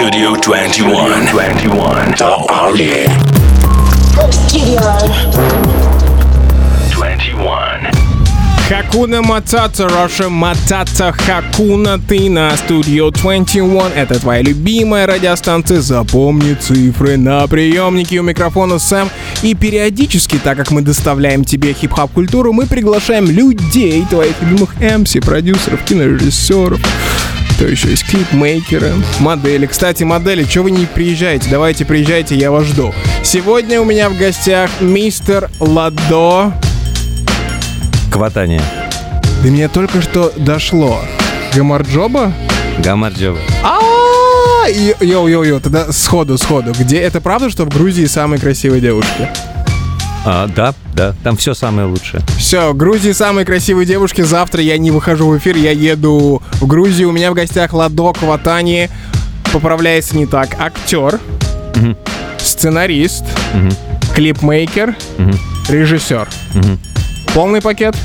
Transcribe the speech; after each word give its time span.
Studio 0.00 0.34
21. 0.34 1.26
21. 1.26 2.14
The 2.16 2.32
Army. 2.48 3.04
Studio. 4.30 4.80
21. 6.90 7.90
Хакуна 8.66 9.20
Матата, 9.20 9.88
Russia 9.88 10.30
Матата 10.30 11.12
Хакуна, 11.12 11.98
ты 11.98 12.30
на 12.30 12.52
Studio 12.52 13.10
21. 13.10 13.92
Это 13.94 14.18
твоя 14.18 14.40
любимая 14.40 15.06
радиостанция. 15.06 15.82
Запомни 15.82 16.54
цифры 16.54 17.18
на 17.18 17.46
приемнике 17.46 18.20
у 18.20 18.22
микрофона 18.22 18.78
Сэм. 18.78 19.10
И 19.42 19.54
периодически, 19.54 20.40
так 20.42 20.56
как 20.56 20.70
мы 20.70 20.80
доставляем 20.80 21.44
тебе 21.44 21.74
хип-хоп 21.74 22.10
культуру, 22.12 22.54
мы 22.54 22.64
приглашаем 22.66 23.26
людей, 23.26 24.06
твоих 24.08 24.40
любимых 24.40 24.74
MC, 24.76 25.22
продюсеров, 25.22 25.84
кинорежиссеров. 25.84 26.80
Кто 27.60 27.68
еще 27.68 27.90
есть? 27.90 28.06
Клипмейкеры, 28.06 28.94
модели. 29.18 29.66
Кстати, 29.66 30.02
модели, 30.02 30.44
что 30.44 30.62
вы 30.62 30.70
не 30.70 30.86
приезжаете? 30.86 31.50
Давайте 31.50 31.84
приезжайте, 31.84 32.34
я 32.34 32.50
вас 32.50 32.64
жду. 32.64 32.94
Сегодня 33.22 33.82
у 33.82 33.84
меня 33.84 34.08
в 34.08 34.16
гостях 34.16 34.70
мистер 34.80 35.50
Ладо. 35.60 36.54
Кватания. 38.10 38.62
До 39.42 39.50
меня 39.50 39.68
только 39.68 40.00
что 40.00 40.32
дошло. 40.38 41.02
გამარჯობა? 41.54 42.32
გამარჯობა. 42.78 43.38
А, 43.62 44.66
Yo-yo-yo, 44.70 45.60
тогда 45.60 45.92
сходу, 45.92 46.38
сходу. 46.38 46.72
Где 46.72 47.00
это 47.00 47.20
правда, 47.20 47.50
что 47.50 47.66
в 47.66 47.68
Грузии 47.68 48.06
самые 48.06 48.40
красивые 48.40 48.80
девушки? 48.80 49.28
А, 50.24 50.46
да, 50.48 50.74
да, 50.94 51.14
там 51.24 51.36
все 51.36 51.54
самое 51.54 51.86
лучшее. 51.88 52.22
Все, 52.38 52.72
в 52.72 52.76
Грузии 52.76 53.12
самые 53.12 53.46
красивые 53.46 53.86
девушки. 53.86 54.20
Завтра 54.20 54.62
я 54.62 54.76
не 54.76 54.90
выхожу 54.90 55.28
в 55.28 55.38
эфир, 55.38 55.56
я 55.56 55.70
еду 55.70 56.42
в 56.60 56.66
Грузию. 56.66 57.08
У 57.08 57.12
меня 57.12 57.30
в 57.30 57.34
гостях 57.34 57.72
Ладо 57.72 58.12
Кватания. 58.12 58.90
Поправляется 59.52 60.16
не 60.16 60.26
так. 60.26 60.50
Актер, 60.60 61.18
Мгм. 61.74 61.96
сценарист, 62.38 63.24
Мгм. 63.54 63.70
клипмейкер, 64.14 64.94
Мгм. 65.18 65.38
режиссер. 65.68 66.28
Мгм. 66.54 66.78
Полный 67.34 67.60
пакет? 67.62 67.96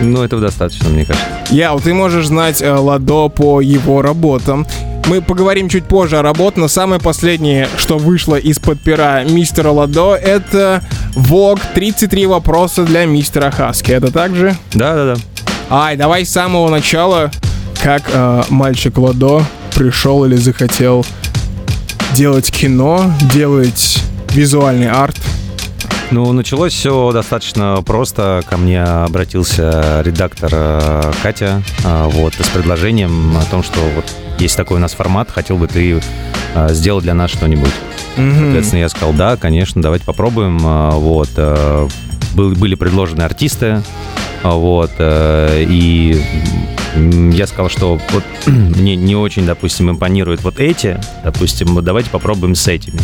Ну, 0.00 0.22
этого 0.24 0.40
достаточно, 0.40 0.88
мне 0.88 1.04
кажется. 1.04 1.26
Яу, 1.50 1.78
ты 1.78 1.92
можешь 1.94 2.26
знать 2.26 2.60
э, 2.62 2.72
Ладо 2.72 3.28
по 3.28 3.60
его 3.60 4.00
работам. 4.02 4.66
Мы 5.06 5.20
поговорим 5.20 5.68
чуть 5.68 5.84
позже 5.84 6.18
о 6.18 6.22
работе, 6.22 6.58
но 6.58 6.66
самое 6.66 7.00
последнее, 7.00 7.68
что 7.76 7.98
вышло 7.98 8.36
из-под 8.36 8.80
пера 8.80 9.22
мистера 9.24 9.68
Ладо, 9.70 10.14
это 10.14 10.82
Vogue 11.14 11.60
33 11.74 12.26
вопроса 12.26 12.84
для 12.84 13.04
мистера 13.06 13.50
Хаски. 13.50 13.92
Это 13.92 14.10
так 14.12 14.34
же? 14.34 14.56
Да, 14.72 14.94
да, 14.94 15.14
да. 15.14 15.20
Ай, 15.70 15.96
давай 15.96 16.24
с 16.24 16.30
самого 16.30 16.68
начала, 16.68 17.30
как 17.82 18.02
э, 18.12 18.42
мальчик 18.50 18.98
Ладо 18.98 19.44
пришел 19.74 20.24
или 20.24 20.36
захотел 20.36 21.04
делать 22.14 22.50
кино, 22.50 23.12
делать 23.32 24.02
визуальный 24.30 24.90
арт. 24.90 25.16
Ну, 26.10 26.32
началось 26.32 26.72
все 26.72 27.12
достаточно 27.12 27.82
просто. 27.84 28.42
Ко 28.48 28.56
мне 28.56 28.82
обратился 28.82 30.02
редактор 30.04 30.50
э, 30.52 31.12
Катя 31.22 31.62
э, 31.84 32.08
вот, 32.12 32.34
с 32.34 32.48
предложением 32.50 33.36
о 33.36 33.44
том, 33.50 33.62
что 33.62 33.80
вот 33.96 34.04
есть 34.38 34.56
такой 34.56 34.76
у 34.76 34.80
нас 34.80 34.92
формат, 34.92 35.30
хотел 35.30 35.56
бы 35.56 35.66
ты 35.66 36.00
э, 36.54 36.68
сделать 36.70 37.04
для 37.04 37.14
нас 37.14 37.30
что-нибудь. 37.30 37.72
Мгм. 38.16 38.38
Соответственно, 38.38 38.80
я 38.80 38.88
сказал, 38.88 39.12
да, 39.12 39.36
конечно, 39.36 39.82
давайте 39.82 40.04
попробуем. 40.04 40.58
А, 40.64 40.90
Вот. 40.92 41.30
э, 41.36 41.88
был- 42.34 42.54
Были 42.54 42.74
предложены 42.74 43.22
артисты, 43.22 43.82
а, 44.42 44.52
вот, 44.54 44.90
э, 44.98 45.64
и 45.68 46.22
я 47.32 47.46
сказал, 47.46 47.68
что 47.68 47.98
вот 48.12 48.24
мне 48.46 48.94
не 48.96 49.16
очень, 49.16 49.46
допустим, 49.46 49.90
импонируют 49.90 50.42
вот 50.42 50.60
эти, 50.60 50.98
допустим, 51.24 51.82
давайте 51.82 52.10
попробуем 52.10 52.54
с 52.54 52.68
этими. 52.68 53.00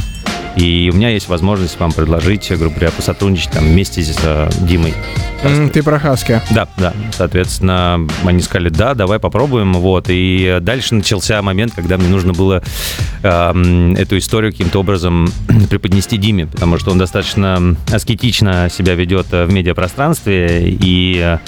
И 0.56 0.90
у 0.92 0.96
меня 0.96 1.10
есть 1.10 1.28
возможность 1.28 1.78
вам 1.78 1.92
предложить, 1.92 2.48
грубо 2.50 2.74
говоря, 2.74 2.90
посотрудничать 2.90 3.50
там 3.52 3.64
вместе 3.64 4.02
с 4.02 4.18
э, 4.22 4.50
Димой. 4.60 4.94
М, 5.42 5.70
Ты 5.70 5.82
про 5.82 5.98
Хаски. 5.98 6.40
Да, 6.50 6.68
да. 6.76 6.92
Соответственно, 7.16 8.06
они 8.24 8.42
сказали, 8.42 8.68
да, 8.68 8.94
давай 8.94 9.18
попробуем. 9.18 9.72
Вот. 9.74 10.06
И 10.08 10.58
дальше 10.60 10.94
начался 10.94 11.40
момент, 11.42 11.72
когда 11.74 11.96
мне 11.96 12.08
нужно 12.08 12.32
было 12.32 12.62
эм, 13.22 13.94
эту 13.94 14.18
историю 14.18 14.52
каким-то 14.52 14.80
образом 14.80 15.32
преподнести 15.70 16.18
Диме, 16.18 16.46
потому 16.46 16.78
что 16.78 16.90
он 16.90 16.98
достаточно 16.98 17.76
аскетично 17.90 18.68
себя 18.70 18.94
ведет 18.94 19.26
э, 19.32 19.44
в 19.46 19.52
медиапространстве. 19.52 20.70
И 20.70 21.18
э, 21.22 21.38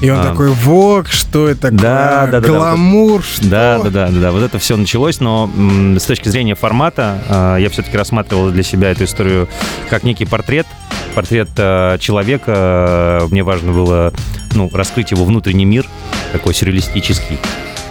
И 0.00 0.08
он 0.10 0.20
А. 0.20 0.24
такой, 0.30 0.48
Вог, 0.50 1.08
что 1.08 1.48
это 1.48 1.62
такое? 1.62 1.78
Да, 1.78 2.26
да, 2.26 2.26
да, 2.32 2.40
да. 2.40 2.48
Гламур, 2.48 3.22
что? 3.22 3.48
да, 3.48 3.78
да, 3.78 3.90
да, 3.90 4.06
да, 4.08 4.20
да, 4.20 4.32
вот 4.32 4.42
это 4.42 4.58
все 4.58 4.76
началось, 4.76 5.20
но 5.20 5.50
м, 5.54 5.98
с 5.98 6.04
точки 6.04 6.28
зрения 6.28 6.54
формата 6.54 7.18
э, 7.28 7.56
я 7.60 7.68
все-таки 7.70 7.96
рассматривал 7.96 8.50
для 8.50 8.62
себя 8.62 8.90
эту 8.90 9.04
историю 9.04 9.48
как 9.90 10.02
некий 10.02 10.24
портрет, 10.24 10.66
портрет 11.14 11.50
э, 11.56 11.98
человека. 12.00 13.26
Мне 13.34 13.42
важно 13.42 13.72
было 13.72 14.12
ну, 14.54 14.70
раскрыть 14.72 15.10
его 15.10 15.24
внутренний 15.24 15.64
мир, 15.64 15.88
такой 16.30 16.54
сюрреалистический. 16.54 17.36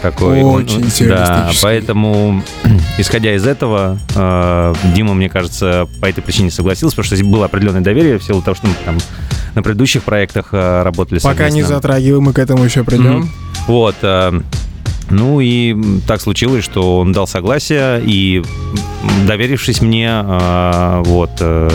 Такой, 0.01 0.41
Очень 0.41 0.85
ну, 0.85 1.07
Да, 1.09 1.51
поэтому, 1.61 2.41
исходя 2.97 3.35
из 3.35 3.45
этого, 3.45 3.99
э, 4.15 4.73
Дима, 4.95 5.13
мне 5.13 5.27
кажется, 5.27 5.89
по 5.99 6.05
этой 6.05 6.21
причине 6.21 6.49
согласился, 6.49 6.95
потому 6.95 7.07
что 7.07 7.17
здесь 7.17 7.27
было 7.27 7.43
определенное 7.43 7.81
доверие 7.81 8.19
в 8.19 8.23
силу 8.23 8.41
того, 8.41 8.55
что 8.55 8.67
мы 8.67 8.73
там 8.85 8.97
на 9.53 9.61
предыдущих 9.61 10.03
проектах 10.03 10.53
э, 10.53 10.81
работали 10.83 11.19
Пока 11.19 11.49
не 11.49 11.63
затрагиваем, 11.63 12.23
мы 12.23 12.31
к 12.31 12.39
этому 12.39 12.63
еще 12.63 12.85
придем. 12.85 13.17
Мгм. 13.17 13.31
Вот. 13.67 13.95
э, 14.01 14.41
Ну 15.09 15.41
и 15.41 15.75
так 16.07 16.21
случилось, 16.21 16.63
что 16.63 16.99
он 16.99 17.11
дал 17.11 17.27
согласие, 17.27 18.01
и 18.01 18.41
доверившись 19.27 19.81
мне, 19.81 20.09
э, 20.09 21.03
вот, 21.05 21.31
э, 21.41 21.69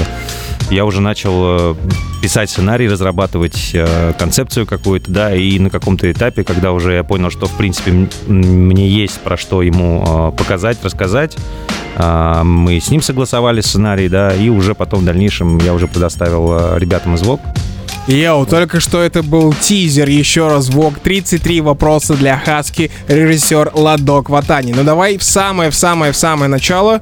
я 0.70 0.84
уже 0.84 1.00
начал 1.00 1.32
э, 1.34 1.74
писать 2.22 2.50
сценарий, 2.50 2.88
разрабатывать 2.88 3.70
э, 3.72 4.12
концепцию 4.18 4.66
какую-то, 4.66 5.10
да, 5.10 5.34
и 5.34 5.58
на 5.58 5.70
каком-то 5.70 6.10
этапе, 6.10 6.44
когда 6.44 6.72
уже 6.72 6.92
я 6.92 7.04
понял, 7.04 7.30
что, 7.30 7.46
в 7.46 7.56
принципе, 7.56 8.08
мне 8.26 8.88
есть 8.88 9.20
про 9.20 9.36
что 9.36 9.62
ему 9.62 10.32
э, 10.32 10.36
показать, 10.36 10.78
рассказать, 10.82 11.36
мы 11.96 12.78
с 12.80 12.90
ним 12.90 13.02
согласовали 13.02 13.60
сценарий, 13.60 14.08
да, 14.08 14.32
и 14.32 14.48
уже 14.50 14.76
потом 14.76 15.00
в 15.00 15.04
дальнейшем 15.04 15.58
я 15.58 15.74
уже 15.74 15.88
предоставил 15.88 16.76
ребятам 16.76 17.16
из 17.16 17.22
ВОК 17.22 17.40
Йоу, 18.08 18.46
только 18.46 18.80
что 18.80 19.02
это 19.02 19.22
был 19.22 19.52
тизер, 19.52 20.08
еще 20.08 20.48
раз 20.48 20.70
Вог 20.70 20.98
33 20.98 21.60
вопроса 21.60 22.14
для 22.14 22.38
Хаски, 22.38 22.90
режиссер 23.06 23.72
Ладо 23.74 24.22
Кватани. 24.22 24.72
Ну 24.74 24.82
давай 24.82 25.18
в 25.18 25.22
самое, 25.22 25.70
в 25.70 25.74
самое, 25.74 26.12
в 26.12 26.16
самое 26.16 26.48
начало. 26.48 27.00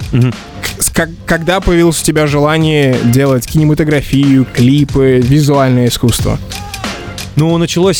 С- 0.80 0.90
как- 0.90 1.10
когда 1.24 1.60
появилось 1.60 2.02
у 2.02 2.04
тебя 2.04 2.26
желание 2.26 2.96
делать 3.04 3.46
кинематографию, 3.46 4.46
клипы, 4.52 5.20
визуальное 5.22 5.86
искусство? 5.88 6.38
Ну, 7.36 7.58
началось 7.58 7.98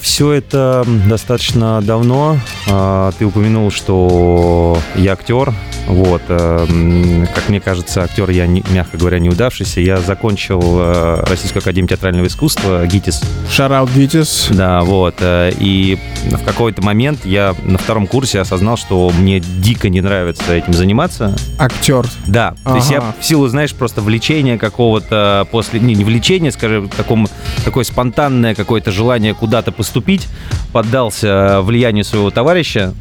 все 0.00 0.32
это 0.32 0.84
достаточно 1.08 1.80
давно. 1.80 2.38
А, 2.68 3.12
ты 3.16 3.24
упомянул, 3.24 3.70
что 3.70 4.76
я 4.96 5.12
актер. 5.12 5.52
Вот, 5.86 6.22
э, 6.28 7.26
как 7.34 7.48
мне 7.50 7.60
кажется, 7.60 8.02
актер 8.02 8.30
я, 8.30 8.46
не- 8.46 8.64
мягко 8.70 8.96
говоря, 8.96 9.18
неудавшийся. 9.18 9.80
Я 9.82 9.98
закончил 9.98 10.60
э, 10.78 11.24
Российскую 11.28 11.60
академию 11.60 11.88
театрального 11.90 12.26
искусства, 12.26 12.86
ГИТИС. 12.86 13.20
Шараут 13.50 13.90
Витис. 13.90 14.48
Да, 14.50 14.80
вот. 14.82 15.16
э, 15.20 15.52
И 15.60 15.98
в 16.30 16.42
какой-то 16.42 16.80
момент 16.82 17.26
я 17.26 17.54
на 17.64 17.76
втором 17.76 18.06
курсе 18.06 18.40
осознал, 18.40 18.78
что 18.78 19.10
мне 19.18 19.40
дико 19.40 19.90
не 19.90 20.00
нравится 20.00 20.54
этим 20.54 20.72
заниматься. 20.72 21.36
Актер. 21.58 22.06
Да, 22.26 22.54
то 22.64 22.76
есть 22.76 22.90
я 22.90 22.98
Ага. 22.98 23.14
в 23.20 23.24
силу, 23.24 23.46
знаешь, 23.48 23.74
просто 23.74 24.00
влечения 24.00 24.56
какого-то 24.56 25.46
после, 25.52 25.80
не, 25.80 25.94
не 25.94 26.04
влечения, 26.04 26.50
скажем, 26.50 26.88
такому, 26.88 27.28
такое 27.64 27.84
спонтанное 27.84 28.54
какое-то 28.64 28.90
желание 28.90 29.34
куда-то 29.34 29.70
поступить, 29.70 30.26
поддался 30.72 31.60
влиянию 31.62 32.04
своего 32.04 32.30
товарища. 32.30 32.94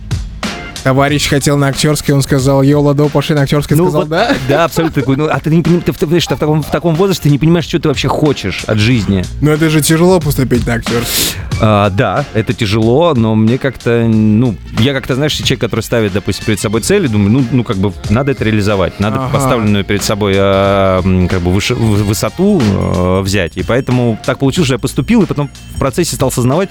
Товарищ 0.84 1.30
хотел 1.30 1.58
на 1.58 1.68
актерский, 1.68 2.14
он 2.14 2.22
сказал, 2.22 2.62
йоу, 2.62 2.82
Ладо, 2.84 3.08
пошли 3.08 3.36
на 3.36 3.44
актерский, 3.44 3.76
Ну, 3.78 3.84
сказал, 3.86 4.02
вот, 4.02 4.10
да? 4.10 4.36
Да, 4.50 4.66
абсолютно 4.66 5.02
такой. 5.02 5.16
Ну, 5.16 5.28
а 5.32 5.40
ты 5.40 5.50
не 5.50 5.62
понимаешь, 5.62 5.86
ты, 5.86 5.94
в- 5.94 5.98
ты, 5.98 6.06
знаешь, 6.08 6.28
ты 6.28 6.36
в, 6.36 6.40
таком, 6.40 6.62
в 6.62 6.70
таком 6.70 6.96
возрасте 6.96 7.30
не 7.30 7.38
понимаешь, 7.40 7.66
что 7.66 7.80
ты 7.80 7.88
вообще 7.88 8.10
хочешь 8.10 8.66
от 8.66 8.78
жизни. 8.80 9.24
Но 9.40 9.52
это 9.52 9.70
же 9.70 9.80
тяжело 9.82 10.20
поступить 10.20 10.68
на 10.68 10.74
актерский. 10.74 11.38
А, 11.62 11.90
да, 11.90 12.26
это 12.34 12.54
тяжело, 12.54 13.14
но 13.16 13.34
мне 13.36 13.58
как-то, 13.58 14.06
ну, 14.08 14.56
я 14.80 14.94
как-то, 14.94 15.16
знаешь, 15.16 15.32
человек, 15.34 15.62
который 15.62 15.82
ставит, 15.82 16.12
допустим, 16.12 16.46
перед 16.46 16.60
собой 16.60 16.82
цели, 16.82 17.08
думаю, 17.08 17.32
ну, 17.32 17.46
ну 17.52 17.64
как 17.64 17.78
бы 17.78 17.94
надо 18.10 18.32
это 18.32 18.44
реализовать, 18.44 19.00
надо 19.00 19.20
Ага. 19.20 19.30
поставленную 19.34 19.86
перед 19.86 20.04
собой 20.04 20.34
м, 20.36 21.30
как 21.30 21.40
бы 21.40 21.52
выше- 21.52 21.76
высоту 21.76 22.62
а, 22.62 23.22
взять, 23.22 23.56
и 23.56 23.64
поэтому 23.64 24.20
так 24.26 24.40
получилось, 24.40 24.68
что 24.68 24.76
я 24.76 24.80
поступил, 24.80 25.22
и 25.22 25.26
потом 25.26 25.50
в 25.76 25.80
процессе 25.80 26.16
стал 26.18 26.28
осознавать, 26.28 26.70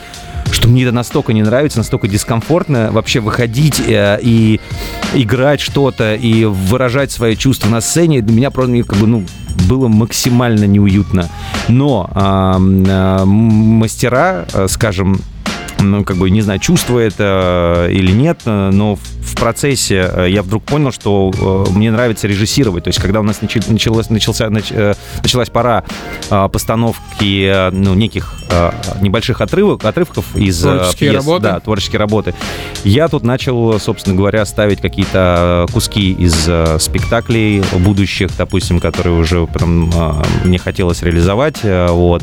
что 0.52 0.68
мне 0.68 0.82
это 0.84 0.92
настолько 0.92 1.32
не 1.32 1.42
нравится, 1.42 1.78
настолько 1.78 2.08
дискомфортно 2.08 2.90
вообще 2.92 3.20
выходить 3.20 3.80
э, 3.80 4.18
и 4.22 4.60
играть 5.14 5.60
что-то 5.60 6.14
и 6.14 6.44
выражать 6.44 7.10
свои 7.10 7.36
чувства 7.36 7.68
на 7.68 7.80
сцене. 7.80 8.20
Для 8.20 8.36
меня 8.36 8.50
просто 8.50 8.82
как 8.84 8.98
бы, 8.98 9.06
ну, 9.06 9.24
было 9.68 9.88
максимально 9.88 10.64
неуютно. 10.64 11.28
Но 11.68 12.08
а, 12.14 12.56
м, 12.56 13.26
мастера, 13.28 14.46
э, 14.52 14.66
скажем, 14.68 15.20
ну, 15.82 16.04
как 16.04 16.16
бы, 16.16 16.30
не 16.30 16.40
знаю, 16.40 16.60
чувствует 16.60 17.14
это 17.14 17.88
или 17.90 18.12
нет, 18.12 18.40
э, 18.44 18.70
но 18.72 18.96
в 18.96 19.34
процессе 19.36 20.10
э, 20.12 20.26
я 20.30 20.42
вдруг 20.42 20.64
понял, 20.64 20.92
что 20.92 21.32
э, 21.68 21.70
мне 21.72 21.90
нравится 21.90 22.26
режиссировать. 22.26 22.84
То 22.84 22.88
есть, 22.88 23.00
когда 23.00 23.20
у 23.20 23.22
нас 23.22 23.40
началось, 23.42 24.10
начался, 24.10 24.46
нач- 24.46 24.96
началась 25.22 25.50
пора 25.50 25.84
постановки 26.28 27.70
ну, 27.72 27.94
неких 27.94 28.34
небольших 29.00 29.40
отрывок, 29.40 29.84
отрывков 29.84 30.36
из 30.36 30.60
Творческие 30.60 31.10
пьес, 31.10 31.24
работы? 31.24 31.42
да, 31.42 31.60
творческие 31.60 31.98
работы, 31.98 32.34
я 32.84 33.08
тут 33.08 33.22
начал, 33.22 33.78
собственно 33.80 34.16
говоря, 34.16 34.44
ставить 34.44 34.80
какие-то 34.80 35.66
куски 35.72 36.12
из 36.12 36.48
спектаклей 36.82 37.62
будущих, 37.78 38.30
допустим, 38.36 38.80
которые 38.80 39.16
уже 39.16 39.46
потом 39.46 39.92
мне 40.44 40.58
хотелось 40.58 41.02
реализовать. 41.02 41.60
Вот. 41.62 42.22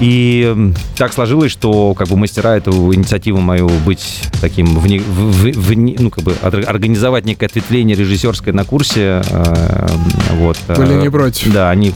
И 0.00 0.72
так 0.96 1.12
сложилось, 1.12 1.52
что 1.52 1.94
как 1.94 2.08
бы 2.08 2.16
мастера 2.16 2.56
эту 2.56 2.92
инициативу 2.94 3.40
мою 3.40 3.68
быть 3.86 4.22
таким, 4.40 4.76
вне, 4.78 4.98
в- 5.00 5.52
в- 5.52 5.76
ну 5.76 6.10
как 6.10 6.24
бы 6.24 6.34
ор- 6.42 6.64
организовать 6.68 7.24
некое 7.24 7.46
ответвление 7.46 7.96
режиссерское 7.96 8.52
на 8.52 8.64
курсе, 8.64 9.22
э, 9.24 9.86
вот. 10.32 10.58
э, 10.68 10.74
Были 10.76 10.94
не 10.94 11.10
против. 11.10 11.52
Да, 11.52 11.70
они 11.70 11.94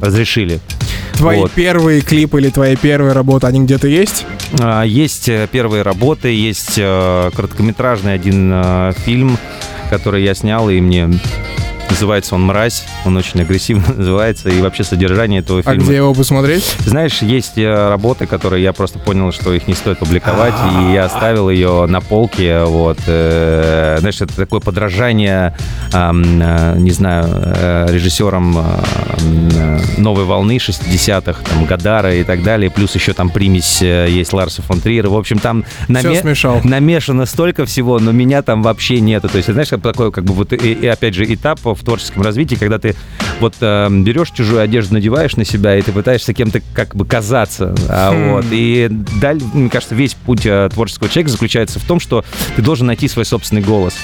разрешили. 0.00 0.60
Твои 1.14 1.40
Вот. 1.40 1.50
первые 1.52 2.00
клипы 2.00 2.40
или 2.40 2.48
твои 2.48 2.76
первые 2.76 3.12
работы, 3.12 3.46
они 3.46 3.60
где-то 3.60 3.88
есть? 3.88 4.24
А, 4.60 4.84
Есть 4.84 5.28
э, 5.28 5.48
первые 5.50 5.82
работы, 5.82 6.28
есть 6.28 6.76
короткометражный 6.76 8.14
один 8.14 8.54
фильм, 9.04 9.36
который 9.90 10.22
я 10.22 10.34
снял, 10.34 10.70
и 10.70 10.80
мне 10.80 11.10
называется 11.90 12.34
он 12.34 12.42
«Мразь», 12.44 12.84
он 13.04 13.16
очень 13.16 13.40
агрессивно 13.40 13.92
называется, 13.96 14.48
и 14.48 14.60
вообще 14.60 14.84
содержание 14.84 15.40
этого 15.40 15.60
А 15.60 15.62
фильма. 15.62 15.82
где 15.84 15.96
его 15.96 16.14
посмотреть? 16.14 16.64
Знаешь, 16.80 17.22
есть 17.22 17.56
э, 17.58 17.88
работы, 17.88 18.26
которые 18.26 18.62
я 18.62 18.72
просто 18.72 18.98
понял, 18.98 19.32
что 19.32 19.52
их 19.52 19.66
не 19.68 19.74
стоит 19.74 19.98
публиковать, 19.98 20.54
и 20.88 20.92
я 20.92 21.04
оставил 21.06 21.50
ее 21.50 21.86
на 21.86 22.00
полке, 22.00 22.62
вот. 22.64 22.98
э, 23.06 23.96
Знаешь, 24.00 24.20
это 24.20 24.34
такое 24.36 24.60
подражание, 24.60 25.56
э, 25.92 26.10
не 26.78 26.90
знаю, 26.90 27.24
режиссерам 27.92 28.56
новой 29.98 30.24
волны 30.24 30.56
60-х, 30.56 31.40
там, 31.48 31.64
Гадара 31.66 32.14
и 32.14 32.24
так 32.24 32.42
далее, 32.42 32.70
плюс 32.70 32.94
еще 32.94 33.12
там 33.12 33.30
примесь 33.30 33.80
есть 33.82 34.32
Ларса 34.32 34.62
фон 34.62 34.80
Триера, 34.80 35.08
в 35.08 35.16
общем, 35.16 35.38
там 35.38 35.64
Все 35.84 35.92
наме- 35.92 36.20
смешал. 36.20 36.60
намешано 36.64 37.26
столько 37.26 37.66
всего, 37.66 37.98
но 37.98 38.12
меня 38.12 38.42
там 38.42 38.62
вообще 38.62 39.00
нету. 39.00 39.28
То 39.28 39.36
есть, 39.38 39.50
знаешь, 39.52 39.68
такой, 39.68 40.12
как 40.12 40.24
бы 40.24 40.34
вот, 40.34 40.52
и, 40.52 40.56
и 40.56 40.86
опять 40.86 41.14
же, 41.14 41.24
этап 41.32 41.60
в 41.78 41.84
творческом 41.84 42.22
развитии, 42.22 42.54
когда 42.56 42.78
ты 42.78 42.94
вот 43.40 43.54
э, 43.60 43.88
берешь 43.90 44.30
чужую 44.30 44.60
одежду, 44.60 44.94
надеваешь 44.94 45.36
на 45.36 45.44
себя, 45.44 45.76
и 45.76 45.82
ты 45.82 45.92
пытаешься 45.92 46.32
кем-то 46.34 46.60
как 46.74 46.94
бы 46.94 47.04
казаться. 47.06 47.74
а, 47.88 48.12
Хм. 48.12 48.32
вот. 48.32 48.44
И 48.50 48.88
даль, 49.20 49.40
мне 49.54 49.70
кажется, 49.70 49.94
весь 49.94 50.14
путь 50.14 50.44
э, 50.44 50.68
творческого 50.72 51.08
человека 51.08 51.30
заключается 51.30 51.78
в 51.78 51.84
том, 51.84 52.00
что 52.00 52.24
ты 52.56 52.62
должен 52.62 52.86
найти 52.86 53.08
свой 53.08 53.24
собственный 53.24 53.62
голос. 53.62 53.94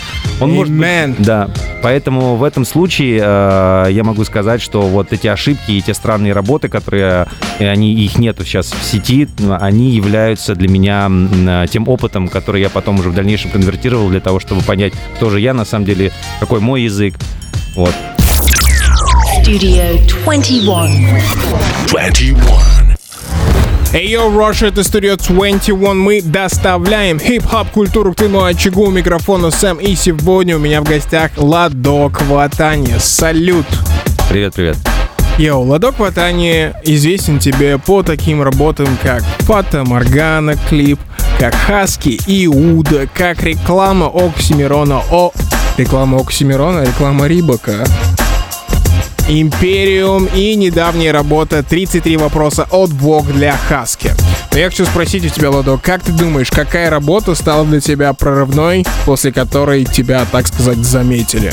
Он 0.40 0.52
может 0.52 0.72
быть- 0.72 0.84
Amen. 0.86 1.14
да, 1.18 1.50
поэтому 1.82 2.36
в 2.36 2.44
этом 2.44 2.64
случае 2.64 3.20
э, 3.22 3.88
я 3.90 4.04
могу 4.04 4.24
сказать, 4.24 4.62
что 4.62 4.82
вот 4.82 5.12
эти 5.12 5.26
ошибки 5.26 5.72
и 5.72 5.80
те 5.82 5.94
странные 5.94 6.32
работы, 6.32 6.68
которые 6.68 7.26
э, 7.58 7.68
они 7.68 7.92
их 7.94 8.18
нету 8.18 8.44
сейчас 8.44 8.72
в 8.72 8.82
сети, 8.84 9.28
они 9.60 9.90
являются 9.90 10.54
для 10.54 10.68
меня 10.68 11.10
э, 11.10 11.66
тем 11.70 11.88
опытом, 11.88 12.28
который 12.28 12.60
я 12.60 12.68
потом 12.70 13.00
уже 13.00 13.10
в 13.10 13.14
дальнейшем 13.14 13.50
конвертировал 13.50 14.08
для 14.08 14.20
того, 14.20 14.40
чтобы 14.40 14.62
понять, 14.62 14.92
кто 15.16 15.30
же 15.30 15.40
я 15.40 15.54
на 15.54 15.64
самом 15.64 15.84
деле, 15.86 16.12
какой 16.40 16.60
мой 16.60 16.82
язык. 16.82 17.14
Вот. 17.74 17.92
Studio 19.42 19.98
21. 20.24 21.20
21. 21.88 22.96
Ey, 23.92 24.08
yo, 24.08 24.31
Russia, 24.30 24.68
это 24.68 24.84
студия 24.84 25.16
21. 25.16 25.98
Мы 25.98 26.22
доставляем 26.22 27.18
хип-хоп 27.18 27.70
культуру 27.70 28.12
к 28.12 28.16
твоему 28.16 28.44
очагу. 28.44 28.84
У 28.84 28.90
микрофона 28.90 29.50
Сэм. 29.50 29.78
И 29.78 29.96
сегодня 29.96 30.56
у 30.56 30.60
меня 30.60 30.82
в 30.82 30.84
гостях 30.84 31.32
Ладо 31.36 32.10
Кватания. 32.10 32.94
Салют! 33.00 33.66
Привет, 34.28 34.54
привет. 34.54 34.76
Yo, 35.38 35.64
Ладо 35.64 35.90
Кватания 35.90 36.70
известен 36.84 37.40
тебе 37.40 37.78
по 37.78 38.04
таким 38.04 38.40
работам, 38.40 38.86
как 39.02 39.24
Фата 39.40 39.82
Моргана 39.82 40.54
клип, 40.68 41.00
как 41.40 41.54
Хаски 41.56 42.20
Иуда, 42.26 43.08
как 43.12 43.42
реклама 43.42 44.06
Оксимирона 44.06 45.02
О... 45.10 45.32
Реклама 45.76 46.18
Оксимирона, 46.20 46.84
реклама 46.84 47.26
Рибака. 47.26 47.84
Империум 49.28 50.26
и 50.26 50.54
недавняя 50.54 51.12
работа 51.12 51.64
33 51.64 52.16
вопроса 52.16 52.68
от 52.70 52.92
Бог 52.92 53.26
для 53.32 53.56
Хаски. 53.56 54.12
Но 54.52 54.58
я 54.58 54.68
хочу 54.70 54.84
спросить 54.84 55.24
у 55.26 55.28
тебя, 55.30 55.50
Ладо, 55.50 55.76
как 55.82 56.02
ты 56.02 56.12
думаешь, 56.12 56.50
какая 56.50 56.90
работа 56.90 57.34
стала 57.34 57.64
для 57.64 57.80
тебя 57.80 58.12
прорывной, 58.12 58.86
после 59.04 59.32
которой 59.32 59.84
тебя, 59.84 60.24
так 60.30 60.46
сказать, 60.46 60.78
заметили? 60.78 61.52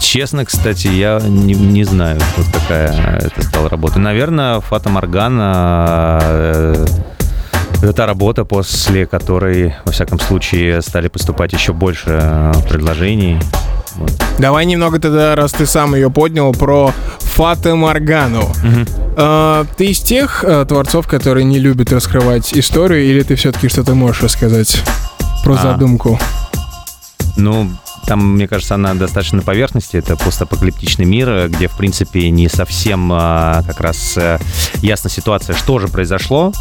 Честно, 0.00 0.44
кстати, 0.44 0.88
я 0.88 1.20
не, 1.24 1.54
не 1.54 1.84
знаю, 1.84 2.20
вот 2.36 2.46
какая 2.52 3.18
это 3.18 3.42
стала 3.42 3.68
работа. 3.68 4.00
Наверное, 4.00 4.60
Фата 4.60 4.88
Моргана 4.88 6.18
э, 6.22 6.86
это 7.82 7.92
та 7.92 8.06
работа, 8.06 8.44
после 8.44 9.06
которой, 9.06 9.74
во 9.84 9.92
всяком 9.92 10.20
случае, 10.20 10.82
стали 10.82 11.08
поступать 11.08 11.52
еще 11.52 11.72
больше 11.72 12.18
э, 12.22 12.52
предложений. 12.68 13.40
Вот. 13.96 14.12
Давай 14.38 14.64
немного 14.66 14.98
тогда, 14.98 15.34
раз 15.34 15.52
ты 15.52 15.66
сам 15.66 15.94
ее 15.94 16.10
поднял, 16.10 16.52
про 16.52 16.94
Фата 17.18 17.74
Моргану. 17.74 18.50
А, 19.16 19.66
ты 19.76 19.86
из 19.86 20.00
тех 20.00 20.44
э, 20.44 20.64
творцов, 20.66 21.06
которые 21.06 21.44
не 21.44 21.58
любят 21.58 21.92
раскрывать 21.92 22.56
историю, 22.56 23.04
или 23.04 23.22
ты 23.22 23.34
все-таки 23.34 23.68
что-то 23.68 23.94
можешь 23.94 24.22
рассказать 24.22 24.80
про 25.44 25.54
А. 25.54 25.56
задумку? 25.56 26.18
Ну, 27.36 27.68
там, 28.06 28.34
мне 28.34 28.48
кажется, 28.48 28.74
она 28.74 28.94
достаточно 28.94 29.38
на 29.38 29.42
поверхности. 29.42 29.96
Это 29.96 30.16
постапокалиптичный 30.16 31.04
мир, 31.04 31.28
э, 31.28 31.48
где, 31.48 31.68
в 31.68 31.76
принципе, 31.76 32.30
не 32.30 32.48
совсем 32.48 33.10
а, 33.12 33.62
как 33.66 33.80
раз 33.80 34.16
э, 34.16 34.38
ясна 34.82 35.10
ситуация, 35.10 35.56
что 35.56 35.78
же 35.78 35.88
произошло. 35.88 36.52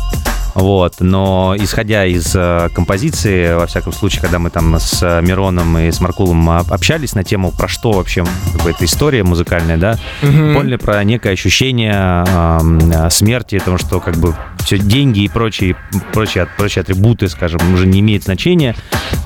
Вот, 0.53 0.95
но 0.99 1.55
исходя 1.57 2.05
из 2.05 2.33
э, 2.35 2.69
композиции, 2.75 3.53
во 3.55 3.67
всяком 3.67 3.93
случае, 3.93 4.21
когда 4.21 4.37
мы 4.39 4.49
там 4.49 4.75
с 4.79 5.21
Мироном 5.21 5.77
и 5.77 5.89
с 5.91 6.01
Маркулом 6.01 6.49
общались 6.49 7.13
на 7.15 7.23
тему, 7.23 7.51
про 7.51 7.67
что 7.67 7.93
вообще 7.93 8.25
как 8.53 8.61
бы, 8.63 8.69
эта 8.71 8.83
история 8.85 9.23
музыкальная, 9.23 9.77
да, 9.77 9.97
Мгм. 10.21 10.53
поняли 10.55 10.75
про 10.75 11.03
некое 11.03 11.31
ощущение 11.33 12.25
э, 12.27 13.09
смерти, 13.09 13.59
потому 13.59 13.77
что 13.77 13.99
как 13.99 14.17
бы 14.17 14.35
все 14.59 14.77
деньги 14.77 15.21
и 15.21 15.29
прочие, 15.29 15.75
прочие, 16.13 16.47
прочие 16.57 16.81
атрибуты, 16.81 17.29
скажем, 17.29 17.59
уже 17.73 17.87
не 17.87 17.99
имеют 18.01 18.23
значения, 18.23 18.75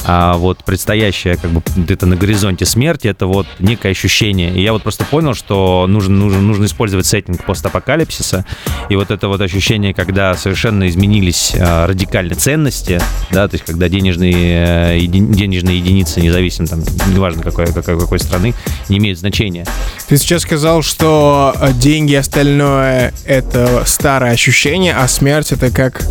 а 0.07 0.37
вот 0.37 0.63
предстоящее 0.63 1.35
как 1.35 1.51
бы 1.51 1.61
где-то 1.75 2.05
на 2.05 2.15
горизонте 2.15 2.65
смерти, 2.65 3.07
это 3.07 3.25
вот 3.25 3.47
некое 3.59 3.89
ощущение. 3.89 4.53
И 4.53 4.61
я 4.61 4.71
вот 4.71 4.83
просто 4.83 5.03
понял, 5.03 5.33
что 5.33 5.85
нужно, 5.87 6.15
нужно, 6.15 6.41
нужно 6.41 6.65
использовать 6.65 7.07
сеттинг 7.07 7.43
постапокалипсиса, 7.43 8.45
и 8.89 8.95
вот 8.95 9.09
это 9.09 9.27
вот 9.27 9.41
ощущение, 9.41 9.93
когда 9.93 10.35
совершенно 10.35 10.87
изменились 10.87 11.53
э, 11.55 11.85
радикально 11.85 12.35
ценности, 12.35 13.01
да, 13.31 13.47
то 13.47 13.55
есть 13.55 13.65
когда 13.65 13.89
денежные, 13.89 14.93
э, 14.93 14.99
еди- 14.99 15.33
денежные 15.33 15.79
единицы, 15.79 16.21
независимо 16.21 16.67
там, 16.67 16.83
неважно 17.11 17.41
какой, 17.41 17.65
какой, 17.67 17.99
какой 17.99 18.19
страны, 18.19 18.53
не 18.89 18.99
имеют 18.99 19.19
значения. 19.19 19.65
Ты 20.07 20.17
сейчас 20.17 20.43
сказал, 20.43 20.83
что 20.83 21.55
э, 21.59 21.73
деньги 21.73 22.13
остальное— 22.13 23.13
это 23.25 23.83
старое 23.85 24.31
ощущение, 24.31 24.93
а 24.95 25.07
смерть— 25.07 25.51
это 25.51 25.71
как... 25.71 26.03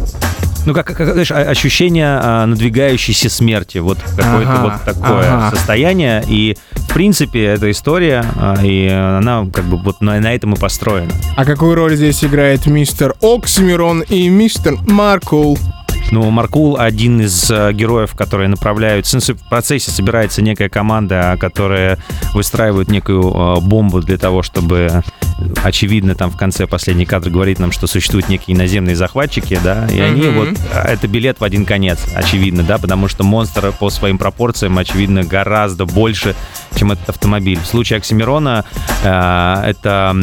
Ну, 0.67 0.73
как, 0.73 0.87
как, 0.87 1.13
знаешь, 1.13 1.31
ощущение 1.31 2.19
а, 2.21 2.47
надвигающейся 2.47 3.29
смерти. 3.29 3.79
Вот 3.79 3.99
какое-то 4.17 4.53
Ага, 4.53 4.63
вот 4.63 4.85
такое 4.85 5.27
ага. 5.31 5.51
состояние. 5.57 6.25
И, 6.27 6.57
в 6.73 6.95
принципе, 6.95 7.45
эта 7.45 7.71
история, 7.71 8.25
а, 8.37 8.57
и 8.63 8.89
она 8.89 9.47
как 9.53 9.65
бы 9.65 9.77
вот 9.77 10.01
на, 10.01 10.19
на 10.21 10.35
этом 10.35 10.55
и 10.55 10.59
построена. 10.59 11.13
А 11.37 11.45
какую 11.45 11.75
роль 11.75 11.97
здесь 11.97 12.25
играет 12.25 12.67
мистер 12.67 13.15
Оксимирон 13.21 14.01
и 14.03 14.29
мистер 14.29 14.77
Маркул? 14.87 15.59
Ну, 16.11 16.31
Маркул 16.31 16.77
один 16.79 17.21
из 17.21 17.51
э, 17.51 17.73
героев, 17.73 18.15
которые 18.15 18.49
направляют... 18.49 19.07
В 19.07 19.49
процессе 19.49 19.91
собирается 19.91 20.43
некая 20.43 20.69
команда, 20.69 21.37
которая 21.41 21.99
выстраивает 22.35 22.89
некую 22.89 23.23
э, 23.23 23.61
бомбу 23.61 24.01
для 24.01 24.17
того, 24.17 24.43
чтобы... 24.43 25.03
Очевидно, 25.65 26.15
там 26.15 26.31
в 26.31 26.37
конце 26.37 26.67
последний 26.69 27.07
кадр 27.07 27.29
говорит 27.31 27.59
нам, 27.59 27.73
что 27.73 27.89
существуют 27.89 28.29
некие 28.29 28.57
наземные 28.57 28.95
захватчики, 28.95 29.59
да, 29.65 29.87
и 29.89 29.99
они 29.99 30.23
Мгм. 30.23 30.35
вот... 30.37 30.49
э, 30.73 30.79
Это 30.93 31.09
билет 31.09 31.41
в 31.41 31.45
один 31.45 31.65
конец, 31.65 31.99
очевидно, 32.15 32.63
да, 32.63 32.79
потому 32.79 33.09
что 33.09 33.25
монстр 33.25 33.73
по 33.73 33.91
своим 33.91 34.17
пропорциям, 34.19 34.79
очевидно, 34.79 35.25
гораздо 35.25 35.87
больше, 35.87 36.37
чем 36.77 36.93
этот 36.93 37.09
автомобиль. 37.09 37.59
В 37.61 37.67
случае 37.67 37.99
Оксимирона 37.99 38.65
э, 39.03 39.63
это 39.67 40.17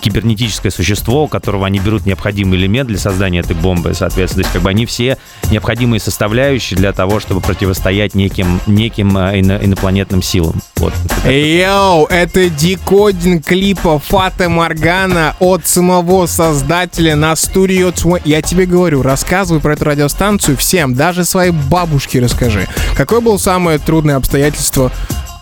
кибернетическое 0.00 0.70
существо, 0.70 1.24
у 1.24 1.28
которого 1.28 1.66
они 1.66 1.78
берут 1.78 2.06
необходимый 2.06 2.58
элемент 2.58 2.88
для 2.88 2.98
создания 2.98 3.40
этой 3.40 3.56
бомбы, 3.56 3.94
соответственно. 3.94 4.42
То 4.42 4.46
есть 4.46 4.52
как 4.52 4.62
бы 4.62 4.70
они 4.70 4.86
все 4.86 5.18
необходимые 5.50 6.00
составляющие 6.00 6.76
для 6.76 6.92
того, 6.92 7.20
чтобы 7.20 7.40
противостоять 7.40 8.14
неким, 8.14 8.60
неким 8.66 9.16
э, 9.16 9.40
ино- 9.40 9.62
инопланетным 9.62 10.22
силам. 10.22 10.60
Вот. 10.76 10.92
Йоу, 11.24 12.06
это 12.06 12.48
декодинг 12.48 13.44
клипа 13.44 13.98
Фата 13.98 14.48
Моргана 14.48 15.36
от 15.38 15.66
самого 15.66 16.26
создателя 16.26 17.16
на 17.16 17.32
Studio 17.32 17.92
20. 17.92 18.26
Я 18.26 18.42
тебе 18.42 18.66
говорю, 18.66 19.02
рассказывай 19.02 19.60
про 19.60 19.74
эту 19.74 19.84
радиостанцию 19.84 20.56
всем, 20.56 20.94
даже 20.94 21.24
своей 21.24 21.52
бабушке 21.52 22.20
расскажи. 22.20 22.66
Какое 22.96 23.20
было 23.20 23.36
самое 23.36 23.78
трудное 23.78 24.16
обстоятельство 24.16 24.90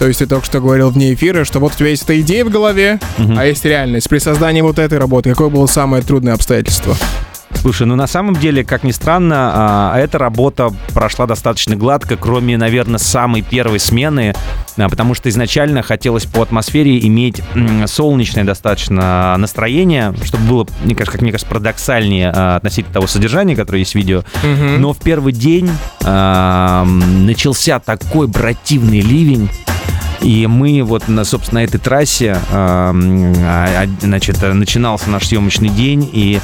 то 0.00 0.06
есть 0.08 0.20
ты 0.20 0.26
только 0.26 0.46
что 0.46 0.60
говорил 0.60 0.88
вне 0.88 1.12
эфира, 1.12 1.44
что 1.44 1.60
вот 1.60 1.74
у 1.74 1.76
тебя 1.76 1.90
есть 1.90 2.04
эта 2.04 2.18
идея 2.22 2.46
в 2.46 2.48
голове, 2.48 2.98
а 3.18 3.44
есть 3.44 3.66
реальность. 3.66 4.08
При 4.08 4.18
создании 4.18 4.62
вот 4.62 4.78
этой 4.78 4.98
работы 4.98 5.28
какое 5.28 5.50
было 5.50 5.66
самое 5.66 6.02
трудное 6.02 6.32
обстоятельство? 6.32 6.96
Слушай, 7.56 7.86
ну 7.86 7.96
на 7.96 8.06
самом 8.06 8.34
деле, 8.34 8.64
как 8.64 8.82
ни 8.82 8.92
странно, 8.92 9.52
а, 9.52 9.98
эта 9.98 10.16
работа 10.16 10.70
прошла 10.94 11.26
достаточно 11.26 11.76
гладко, 11.76 12.16
кроме, 12.16 12.56
наверное, 12.56 12.98
самой 12.98 13.42
первой 13.42 13.78
смены, 13.78 14.32
а, 14.78 14.88
потому 14.88 15.12
что 15.12 15.28
изначально 15.28 15.82
хотелось 15.82 16.24
по 16.24 16.40
атмосфере 16.40 16.98
иметь 17.06 17.42
солнечное 17.84 18.44
достаточно 18.44 19.36
настроение, 19.36 20.14
чтобы 20.24 20.44
было, 20.44 20.66
мне 20.82 20.94
кажется, 20.94 21.12
как 21.12 21.20
мне 21.20 21.32
кажется, 21.32 21.50
парадоксальнее 21.50 22.32
а, 22.34 22.56
относительно 22.56 22.94
того 22.94 23.06
содержания, 23.06 23.54
которое 23.54 23.80
есть 23.80 23.92
в 23.92 23.96
видео. 23.96 24.24
Но 24.78 24.94
в 24.94 24.98
первый 24.98 25.34
день 25.34 25.68
а, 26.04 26.84
м, 26.84 27.26
начался 27.26 27.78
такой 27.80 28.30
противный 28.30 29.00
ливень, 29.00 29.50
и 30.22 30.46
мы 30.46 30.82
вот, 30.82 31.08
на, 31.08 31.24
собственно, 31.24 31.60
на 31.60 31.64
этой 31.64 31.78
трассе, 31.78 32.36
а, 32.50 32.94
а, 32.94 33.84
а, 33.84 33.88
значит, 34.00 34.40
начинался 34.42 35.10
наш 35.10 35.26
съемочный 35.26 35.68
день, 35.68 36.08
и 36.12 36.40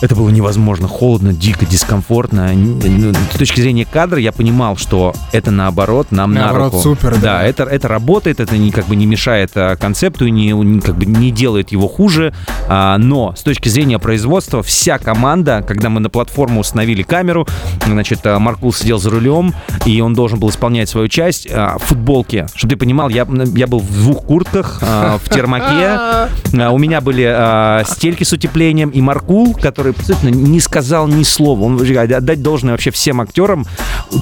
это 0.00 0.14
было 0.14 0.30
невозможно, 0.30 0.88
холодно, 0.88 1.32
дико, 1.32 1.66
дискомфортно. 1.66 2.52
Ну, 2.52 3.12
С 3.32 3.38
точки 3.38 3.60
зрения 3.60 3.84
кадра 3.84 4.18
я 4.18 4.32
понимал, 4.32 4.76
что 4.76 5.14
это 5.32 5.50
наоборот 5.50 6.08
нам 6.10 6.32
Наоборот, 6.32 6.72
на 6.72 6.78
руку. 6.78 6.82
супер, 6.82 7.14
да. 7.14 7.20
Да, 7.20 7.42
это, 7.42 7.64
это 7.64 7.88
работает, 7.88 8.40
это 8.40 8.56
не, 8.56 8.70
как 8.70 8.86
бы 8.86 8.96
не 8.96 9.06
мешает 9.06 9.50
а, 9.54 9.76
концепту, 9.76 10.26
не, 10.28 10.80
как 10.80 10.96
бы 10.96 11.06
не 11.06 11.30
делает 11.30 11.70
его 11.72 11.86
хуже. 11.86 12.32
А, 12.68 12.98
но 12.98 13.34
с 13.36 13.42
точки 13.42 13.68
зрения 13.68 13.98
производства, 13.98 14.62
вся 14.62 14.98
команда, 14.98 15.64
когда 15.66 15.90
мы 15.90 16.00
на 16.00 16.10
платформу 16.10 16.60
установили 16.60 17.02
камеру, 17.02 17.46
значит, 17.86 18.20
а, 18.24 18.38
Маркул 18.38 18.72
сидел 18.72 18.98
за 18.98 19.10
рулем, 19.10 19.54
и 19.86 20.00
он 20.00 20.14
должен 20.14 20.40
был 20.40 20.50
исполнять 20.50 20.88
свою 20.88 21.08
часть 21.08 21.46
а, 21.50 21.78
в 21.78 21.82
футболке. 21.84 22.46
Чтобы 22.54 22.74
ты 22.74 22.76
понимал, 22.78 23.08
я, 23.10 23.26
я 23.54 23.66
был 23.66 23.80
в 23.80 23.92
двух 23.92 24.24
куртках, 24.24 24.78
а, 24.82 25.18
в 25.18 25.28
термаке, 25.32 25.88
а, 25.88 26.28
у 26.70 26.78
меня 26.78 27.00
были 27.00 27.24
а, 27.26 27.84
стельки 27.86 28.24
с 28.24 28.32
утеплением, 28.32 28.90
и 28.90 29.00
Маркул, 29.00 29.54
который 29.54 29.89
абсолютно 29.90 30.28
не 30.28 30.60
сказал 30.60 31.08
ни 31.08 31.22
слова. 31.22 31.64
Он 31.64 31.80
отдать 31.96 32.42
должное 32.42 32.72
вообще 32.72 32.90
всем 32.90 33.20
актерам. 33.20 33.66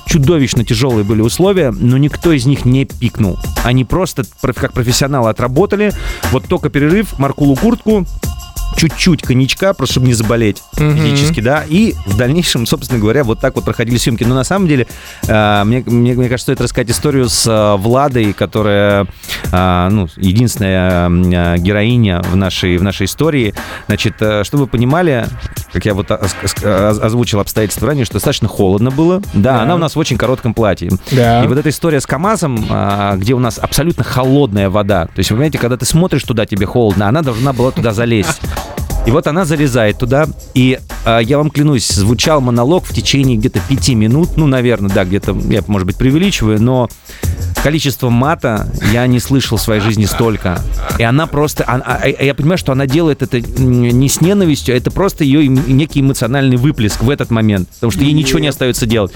Чудовищно 0.07 0.65
тяжелые 0.65 1.05
были 1.05 1.21
условия, 1.21 1.71
но 1.71 1.97
никто 1.97 2.33
из 2.33 2.47
них 2.47 2.65
не 2.65 2.85
пикнул. 2.85 3.39
Они 3.65 3.85
просто, 3.85 4.25
как 4.41 4.73
профессионалы, 4.73 5.31
отработали. 5.31 5.93
Вот 6.31 6.45
только 6.47 6.69
перерыв, 6.69 7.19
Маркулу 7.19 7.57
куртку, 7.57 8.07
чуть-чуть 8.77 9.23
коньячка, 9.23 9.73
просто 9.75 9.95
чтобы 9.95 10.07
не 10.07 10.15
заболеть 10.15 10.63
физически, 10.75 11.41
да, 11.41 11.65
и 11.69 11.95
в 12.07 12.17
дальнейшем, 12.17 12.67
собственно 12.67 13.01
говоря, 13.01 13.25
вот 13.25 13.41
так 13.41 13.55
вот 13.57 13.65
проходили 13.65 13.97
съемки. 13.99 14.25
Но 14.25 14.35
на 14.35 14.45
самом 14.45 14.69
деле, 14.69 14.87
э, 15.27 15.63
мне, 15.65 15.83
мне, 15.87 16.15
мне 16.15 16.29
кажется, 16.29 16.45
стоит 16.55 16.61
рассказать 16.61 16.91
историю 16.91 17.29
с 17.29 17.47
э, 17.47 17.77
Владой, 17.77 18.33
которая, 18.33 19.07
э, 19.51 19.89
ну, 19.91 20.09
единственная 20.17 21.09
э, 21.09 21.59
героиня 21.59 22.23
в 22.23 22.37
нашей, 22.37 22.77
в 22.79 22.83
нашей 22.83 23.07
истории. 23.07 23.55
Значит, 23.87 24.15
э, 24.21 24.45
чтобы 24.45 24.65
вы 24.65 24.69
понимали, 24.69 25.27
как 25.73 25.85
я 25.85 25.95
вот 25.95 26.11
озвучил 26.11 27.41
обстоятельства 27.41 27.89
ранее, 27.89 28.05
что 28.05 28.15
достаточно 28.15 28.49
холодно 28.49 28.91
было. 28.91 29.21
Да, 29.35 29.59
Да. 29.59 29.63
она 29.63 29.75
у 29.75 29.79
нас 29.79 29.97
в 29.97 29.99
очень 29.99 30.17
коротком 30.19 30.55
платье. 30.55 30.91
Да. 31.11 31.43
И 31.45 31.49
вот 31.49 31.59
эта 31.59 31.69
история 31.71 32.01
с 32.01 32.07
КАМАЗом, 32.07 32.67
где 33.17 33.35
у 33.35 33.39
нас 33.39 33.59
абсолютно 33.59 34.05
холодная 34.05 34.71
вода. 34.71 35.07
То 35.07 35.19
есть, 35.19 35.31
вы 35.31 35.37
понимаете, 35.37 35.59
когда 35.59 35.77
ты 35.77 35.85
смотришь 35.87 36.23
туда, 36.23 36.47
тебе 36.47 36.67
холодно, 36.67 37.09
она 37.09 37.23
должна 37.23 37.53
была 37.53 37.71
туда 37.71 37.93
залезть. 37.93 38.41
И 39.09 39.11
вот 39.11 39.27
она 39.27 39.47
залезает 39.47 39.97
туда, 39.97 40.27
и 40.53 40.79
а, 41.07 41.21
я 41.21 41.39
вам 41.39 41.49
клянусь, 41.49 41.89
звучал 41.89 42.43
монолог 42.43 42.85
в 42.85 42.93
течение 42.93 43.39
где-то 43.39 43.59
пяти 43.67 43.95
минут, 43.95 44.37
ну, 44.37 44.47
наверное, 44.47 44.91
да, 44.91 45.07
где-то, 45.07 45.35
я, 45.49 45.63
может 45.67 45.87
быть, 45.87 45.97
преувеличиваю, 45.97 46.61
но 46.61 46.91
количество 47.63 48.11
мата 48.11 48.71
я 48.93 49.07
не 49.07 49.19
слышал 49.19 49.57
в 49.57 49.63
своей 49.63 49.81
жизни 49.81 50.05
столько. 50.05 50.61
И 50.99 51.03
она 51.05 51.27
просто, 51.27 51.65
а- 51.67 51.81
а- 51.83 52.03
а 52.03 52.23
я 52.23 52.35
понимаю, 52.35 52.59
что 52.59 52.73
она 52.73 52.85
делает 52.85 53.23
это 53.23 53.41
не 53.41 54.11
с 54.11 54.21
ненавистью, 54.21 54.77
это 54.77 54.91
просто 54.91 55.25
ее 55.25 55.49
некий 55.49 56.03
эмоциональный 56.03 56.59
выплеск 56.59 57.03
в 57.03 57.09
этот 57.09 57.31
момент, 57.31 57.71
потому 57.71 57.91
что 57.91 58.05
ей 58.05 58.13
ничего 58.13 58.41
не 58.41 58.49
остается 58.49 58.85
делать. 58.85 59.13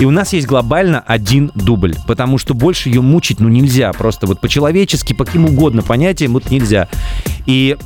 И 0.00 0.06
у 0.06 0.10
нас 0.10 0.32
есть 0.32 0.46
глобально 0.46 1.04
один 1.06 1.52
дубль, 1.54 1.96
потому 2.06 2.38
что 2.38 2.54
больше 2.54 2.88
ее 2.88 3.02
мучить, 3.02 3.40
ну, 3.40 3.50
нельзя, 3.50 3.92
просто 3.92 4.26
вот 4.26 4.40
по-человечески, 4.40 5.12
по 5.12 5.26
каким 5.26 5.44
угодно 5.44 5.82
понятиям, 5.82 6.32
вот 6.32 6.50
нельзя. 6.50 6.88
И 7.44 7.76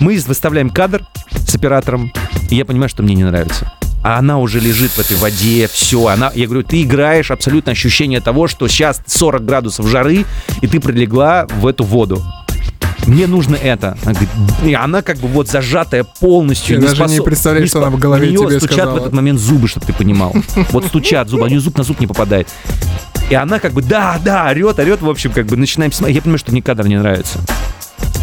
мы 0.00 0.18
выставляем 0.26 0.70
кадр 0.70 1.04
с 1.46 1.54
оператором, 1.54 2.12
и 2.50 2.56
я 2.56 2.64
понимаю, 2.64 2.88
что 2.88 3.02
мне 3.02 3.14
не 3.14 3.24
нравится. 3.24 3.72
А 4.02 4.18
она 4.18 4.38
уже 4.38 4.60
лежит 4.60 4.92
в 4.92 4.98
этой 4.98 5.16
воде, 5.18 5.68
все. 5.70 6.06
Она, 6.06 6.32
я 6.34 6.46
говорю, 6.46 6.62
ты 6.62 6.82
играешь 6.82 7.30
абсолютно 7.30 7.72
ощущение 7.72 8.20
того, 8.22 8.48
что 8.48 8.66
сейчас 8.66 9.02
40 9.06 9.44
градусов 9.44 9.86
жары, 9.88 10.24
и 10.62 10.66
ты 10.66 10.80
прилегла 10.80 11.46
в 11.46 11.66
эту 11.66 11.84
воду. 11.84 12.22
Мне 13.06 13.26
нужно 13.26 13.56
это. 13.56 13.98
Она 14.02 14.12
говорит, 14.12 14.30
и 14.64 14.74
она 14.74 15.02
как 15.02 15.18
бы 15.18 15.28
вот 15.28 15.48
зажатая 15.48 16.04
полностью. 16.04 16.76
Я 16.80 16.82
даже 16.88 17.02
не 17.02 17.08
способ- 17.16 17.24
представляю, 17.24 17.66
что 17.66 17.78
она 17.80 17.90
в 17.90 17.98
голове 17.98 18.28
У 18.28 18.30
нее 18.30 18.40
тебе 18.48 18.58
стучат 18.58 18.74
сказала. 18.76 18.94
в 18.94 18.96
этот 19.02 19.12
момент 19.12 19.38
зубы, 19.38 19.68
чтобы 19.68 19.84
ты 19.86 19.92
понимал. 19.92 20.34
Вот 20.70 20.86
стучат 20.86 21.28
зубы, 21.28 21.42
а 21.42 21.46
у 21.46 21.48
нее 21.48 21.60
зуб 21.60 21.76
на 21.76 21.84
зуб 21.84 22.00
не 22.00 22.06
попадает. 22.06 22.48
И 23.30 23.34
она 23.34 23.58
как 23.58 23.72
бы, 23.72 23.82
да, 23.82 24.18
да, 24.24 24.46
орет, 24.50 24.78
орет, 24.78 25.02
в 25.02 25.08
общем, 25.10 25.32
как 25.32 25.46
бы 25.46 25.56
начинаем 25.56 25.92
смотреть. 25.92 26.16
Я 26.16 26.22
понимаю, 26.22 26.38
что 26.38 26.52
мне 26.52 26.62
кадр 26.62 26.86
не 26.86 26.96
нравится. 26.96 27.38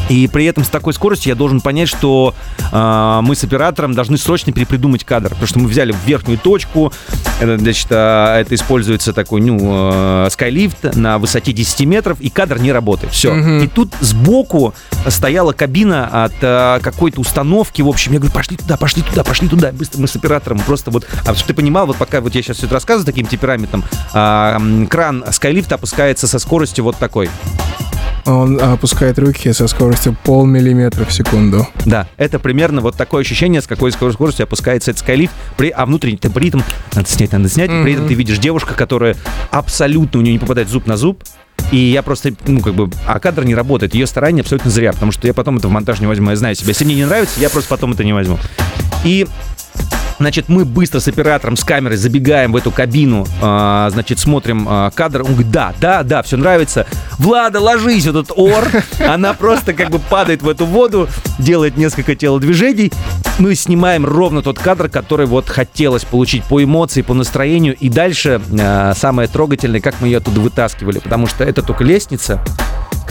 И 0.10 0.28
при 0.28 0.46
этом 0.46 0.64
с 0.64 0.70
такой 0.70 0.94
скоростью 0.94 1.30
я 1.30 1.36
должен 1.36 1.62
понять, 1.62 1.90
что 1.90 2.34
э, 2.72 3.20
мы 3.22 3.36
с 3.36 3.44
оператором 3.44 3.94
должны 3.94 4.18
срочно 4.18 4.54
перепридумать 4.54 5.04
кадр. 5.04 5.30
Потому 5.30 5.48
что 5.48 5.60
мы 5.60 5.68
взяли 5.68 5.94
верхнюю 6.06 6.38
точку, 6.38 6.94
это, 7.42 7.58
значит, 7.58 7.88
а, 7.92 8.40
это 8.40 8.56
используется 8.56 9.14
такой, 9.14 9.42
ну, 9.42 9.58
э, 9.62 10.28
скайлифт 10.32 10.96
на 10.96 11.18
высоте 11.18 11.54
10 11.54 11.86
метров, 11.86 12.20
и 12.22 12.30
кадр 12.30 12.60
не 12.60 12.72
работает. 12.72 13.14
Все. 13.14 13.36
И 13.62 13.68
тут 13.68 13.94
сбоку 14.00 14.74
стояла 15.08 15.52
кабина 15.54 16.26
от 16.26 16.34
э, 16.42 16.80
какой-то 16.82 17.22
установки. 17.22 17.82
В 17.82 17.88
общем, 17.88 18.14
я 18.14 18.20
говорю, 18.20 18.34
пошли 18.34 18.58
туда, 18.58 18.78
пошли 18.78 19.02
туда, 19.02 19.24
пошли 19.24 19.48
туда. 19.48 19.72
Быстро 19.72 20.02
мы 20.02 20.08
с 20.08 20.16
оператором 20.16 20.60
просто 20.60 20.92
вот... 20.92 21.06
А 21.26 21.34
чтобы 21.36 21.48
ты 21.48 21.54
понимал, 21.54 21.88
вот 21.88 21.98
пока 21.98 22.22
вот 22.22 22.34
я 22.36 22.42
сейчас 22.42 22.58
все 22.58 22.66
это 22.66 22.76
рассказываю 22.76 23.06
таким 23.06 23.26
темпераментом, 23.26 23.84
м, 24.14 24.88
кран 24.88 25.24
скайлифта 25.32 25.76
опускается 25.76 26.28
со 26.28 26.40
скоростью 26.40 26.84
вот 26.84 26.98
такой. 26.98 27.30
Он 28.28 28.60
опускает 28.62 29.18
руки 29.20 29.54
со 29.54 29.68
скоростью 29.68 30.16
полмиллиметра 30.24 31.06
в 31.06 31.14
секунду. 31.14 31.66
Да, 31.86 32.08
это 32.18 32.40
примерно 32.40 32.82
вот 32.82 32.96
такое 32.98 33.22
ощущение, 33.22 33.62
с 33.62 33.68
какой 33.68 33.92
скор- 33.94 34.12
скоростью 34.12 34.44
опускается 34.44 34.92
этот 34.92 35.02
скайлифт, 35.02 35.34
при, 35.56 35.70
а 35.70 35.86
внутренний 35.86 36.18
ты 36.18 36.30
при 36.30 36.50
этом 36.50 36.62
надо 36.94 37.08
снять, 37.08 37.32
надо 37.32 37.48
снять, 37.48 37.70
при 37.70 37.94
этом 37.94 38.08
ты 38.08 38.14
видишь 38.16 38.38
девушка, 38.40 38.74
которая 38.74 39.16
абсолютно 39.50 40.20
у 40.20 40.24
нее 40.24 40.34
не 40.34 40.40
попадает 40.40 40.68
зуб 40.68 40.88
на 40.88 40.98
зуб, 40.98 41.24
и 41.72 41.78
я 41.78 42.02
просто, 42.04 42.34
ну, 42.46 42.60
как 42.60 42.76
бы, 42.76 42.90
а 43.06 43.20
кадр 43.20 43.46
не 43.46 43.56
работает, 43.56 43.94
ее 43.94 44.08
старания 44.08 44.42
абсолютно 44.42 44.72
зря, 44.72 44.92
потому 44.92 45.12
что 45.14 45.26
я 45.26 45.34
потом 45.34 45.58
это 45.58 45.70
в 45.70 45.72
монтаж 45.72 46.00
не 46.02 46.08
возьму, 46.08 46.30
я 46.30 46.36
знаю 46.36 46.56
себя. 46.56 46.70
Если 46.70 46.84
мне 46.84 46.96
не 46.96 47.06
нравится, 47.06 47.40
я 47.40 47.50
просто 47.50 47.70
потом 47.70 47.94
это 47.94 48.04
не 48.04 48.14
возьму. 48.14 48.40
И 49.04 49.26
Значит, 50.20 50.50
мы 50.50 50.66
быстро 50.66 51.00
с 51.00 51.08
оператором, 51.08 51.56
с 51.56 51.64
камерой 51.64 51.98
забегаем 51.98 52.52
в 52.52 52.56
эту 52.56 52.72
кабину, 52.72 53.28
а, 53.42 53.90
значит, 53.92 54.20
смотрим 54.20 54.66
а, 54.68 54.90
кадр. 54.92 55.22
Он 55.22 55.34
говорит, 55.34 55.52
да, 55.52 55.74
да, 55.80 56.04
да, 56.04 56.24
все 56.24 56.38
нравится. 56.38 56.88
Влада, 57.20 57.60
ложись, 57.60 58.08
этот 58.08 58.32
ор. 58.36 58.68
Она 59.08 59.34
просто 59.34 59.74
как 59.74 59.90
бы 59.90 60.00
падает 60.00 60.42
в 60.42 60.50
эту 60.50 60.66
воду, 60.66 61.08
делает 61.38 61.78
несколько 61.78 62.16
телодвижений. 62.16 62.92
Мы 63.38 63.54
снимаем 63.54 64.06
ровно 64.06 64.42
тот 64.42 64.58
кадр, 64.58 64.90
который 64.90 65.28
вот 65.28 65.50
хотелось 65.50 66.04
получить 66.04 66.44
по 66.44 66.64
эмоции, 66.64 67.04
по 67.04 67.14
настроению. 67.14 67.76
И 67.76 67.90
дальше 67.90 68.42
а, 68.60 68.94
самое 68.96 69.28
трогательное, 69.28 69.82
как 69.82 70.02
мы 70.02 70.08
ее 70.08 70.18
оттуда 70.18 70.40
вытаскивали. 70.40 71.00
Потому 71.00 71.28
что 71.28 71.44
это 71.44 71.62
только 71.62 71.84
лестница. 71.84 72.44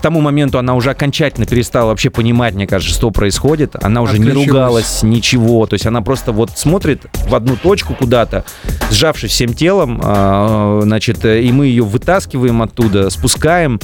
К 0.06 0.08
тому 0.08 0.20
моменту 0.20 0.60
она 0.60 0.76
уже 0.76 0.90
окончательно 0.90 1.46
перестала 1.46 1.88
вообще 1.88 2.10
понимать, 2.10 2.54
мне 2.54 2.68
кажется, 2.68 2.94
что 2.94 3.10
происходит. 3.10 3.75
Она 3.82 4.02
уже 4.02 4.20
не 4.20 4.30
ругалась, 4.30 5.02
ничего. 5.02 5.66
То 5.66 5.75
есть 5.75 5.84
она 5.84 6.00
просто 6.00 6.30
вот 6.30 6.50
смотрит 6.54 7.06
в 7.28 7.34
одну 7.34 7.56
точку 7.56 7.92
куда-то, 7.94 8.44
сжавшись 8.92 9.32
всем 9.32 9.52
телом, 9.52 10.00
а, 10.04 10.78
значит, 10.84 11.25
и 11.25 11.50
мы 11.50 11.66
ее 11.66 11.82
вытаскиваем 11.82 12.62
оттуда, 12.62 13.10
спускаем. 13.10 13.80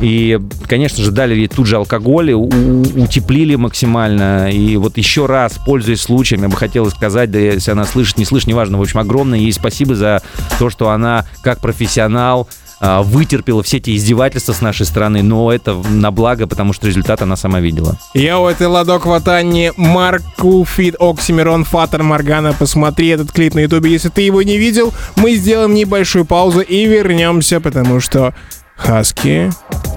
И, 0.00 0.40
конечно 0.66 1.04
же, 1.04 1.10
дали 1.10 1.34
ей 1.34 1.48
тут 1.48 1.66
же 1.66 1.76
алкоголь, 1.76 2.32
утеплили 2.32 3.56
максимально. 3.56 4.50
И 4.50 4.78
вот 4.78 4.96
еще 4.96 5.26
раз, 5.26 5.58
пользуясь 5.66 6.00
случаем, 6.00 6.40
я 6.40 6.48
бы 6.48 6.56
хотел 6.56 6.88
сказать, 6.88 7.30
да 7.30 7.38
если 7.38 7.72
она 7.72 7.84
слышит, 7.84 8.16
не 8.16 8.24
слышит, 8.24 8.48
неважно, 8.48 8.78
в 8.78 8.80
общем, 8.80 9.00
огромное 9.00 9.40
ей 9.40 9.52
спасибо 9.52 9.94
за 9.94 10.22
то, 10.58 10.70
что 10.70 10.88
она 10.88 11.26
как 11.42 11.60
профессионал 11.60 12.48
вытерпела 12.80 13.62
все 13.62 13.78
эти 13.78 13.96
издевательства 13.96 14.52
с 14.52 14.60
нашей 14.60 14.86
стороны, 14.86 15.22
но 15.22 15.52
это 15.52 15.74
на 15.74 16.10
благо, 16.10 16.46
потому 16.46 16.72
что 16.72 16.86
результат 16.86 17.22
она 17.22 17.36
сама 17.36 17.60
видела. 17.60 17.96
Йоу, 18.14 18.48
это 18.48 18.68
Ладок 18.68 19.06
Ватани, 19.06 19.72
Марку 19.76 20.64
Фит, 20.64 20.94
Оксимирон, 20.98 21.64
Фатер 21.64 22.02
Моргана. 22.02 22.52
Посмотри 22.52 23.08
этот 23.08 23.32
клип 23.32 23.54
на 23.54 23.60
ютубе, 23.60 23.90
если 23.90 24.08
ты 24.08 24.22
его 24.22 24.42
не 24.42 24.58
видел. 24.58 24.92
Мы 25.16 25.34
сделаем 25.36 25.74
небольшую 25.74 26.24
паузу 26.24 26.60
и 26.60 26.86
вернемся, 26.86 27.60
потому 27.60 28.00
что 28.00 28.34
Хаски 28.76 29.50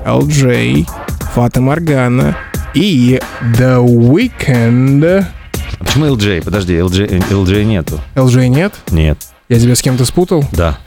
LJ, 0.06 0.88
Фата 1.34 1.62
Моргана 1.62 2.38
и 2.74 3.20
The 3.58 3.84
Weeknd. 3.84 5.26
А 5.80 5.84
Почему 5.84 6.06
LJ? 6.06 6.44
Подожди, 6.44 6.76
LJ, 6.76 7.30
LJ 7.30 7.64
нету. 7.64 8.00
LJ 8.16 8.48
нет? 8.48 8.74
Нет. 8.92 9.18
Я 9.50 9.60
тебя 9.60 9.76
с 9.76 9.82
кем-то 9.82 10.06
спутал? 10.06 10.46
Да. 10.52 10.78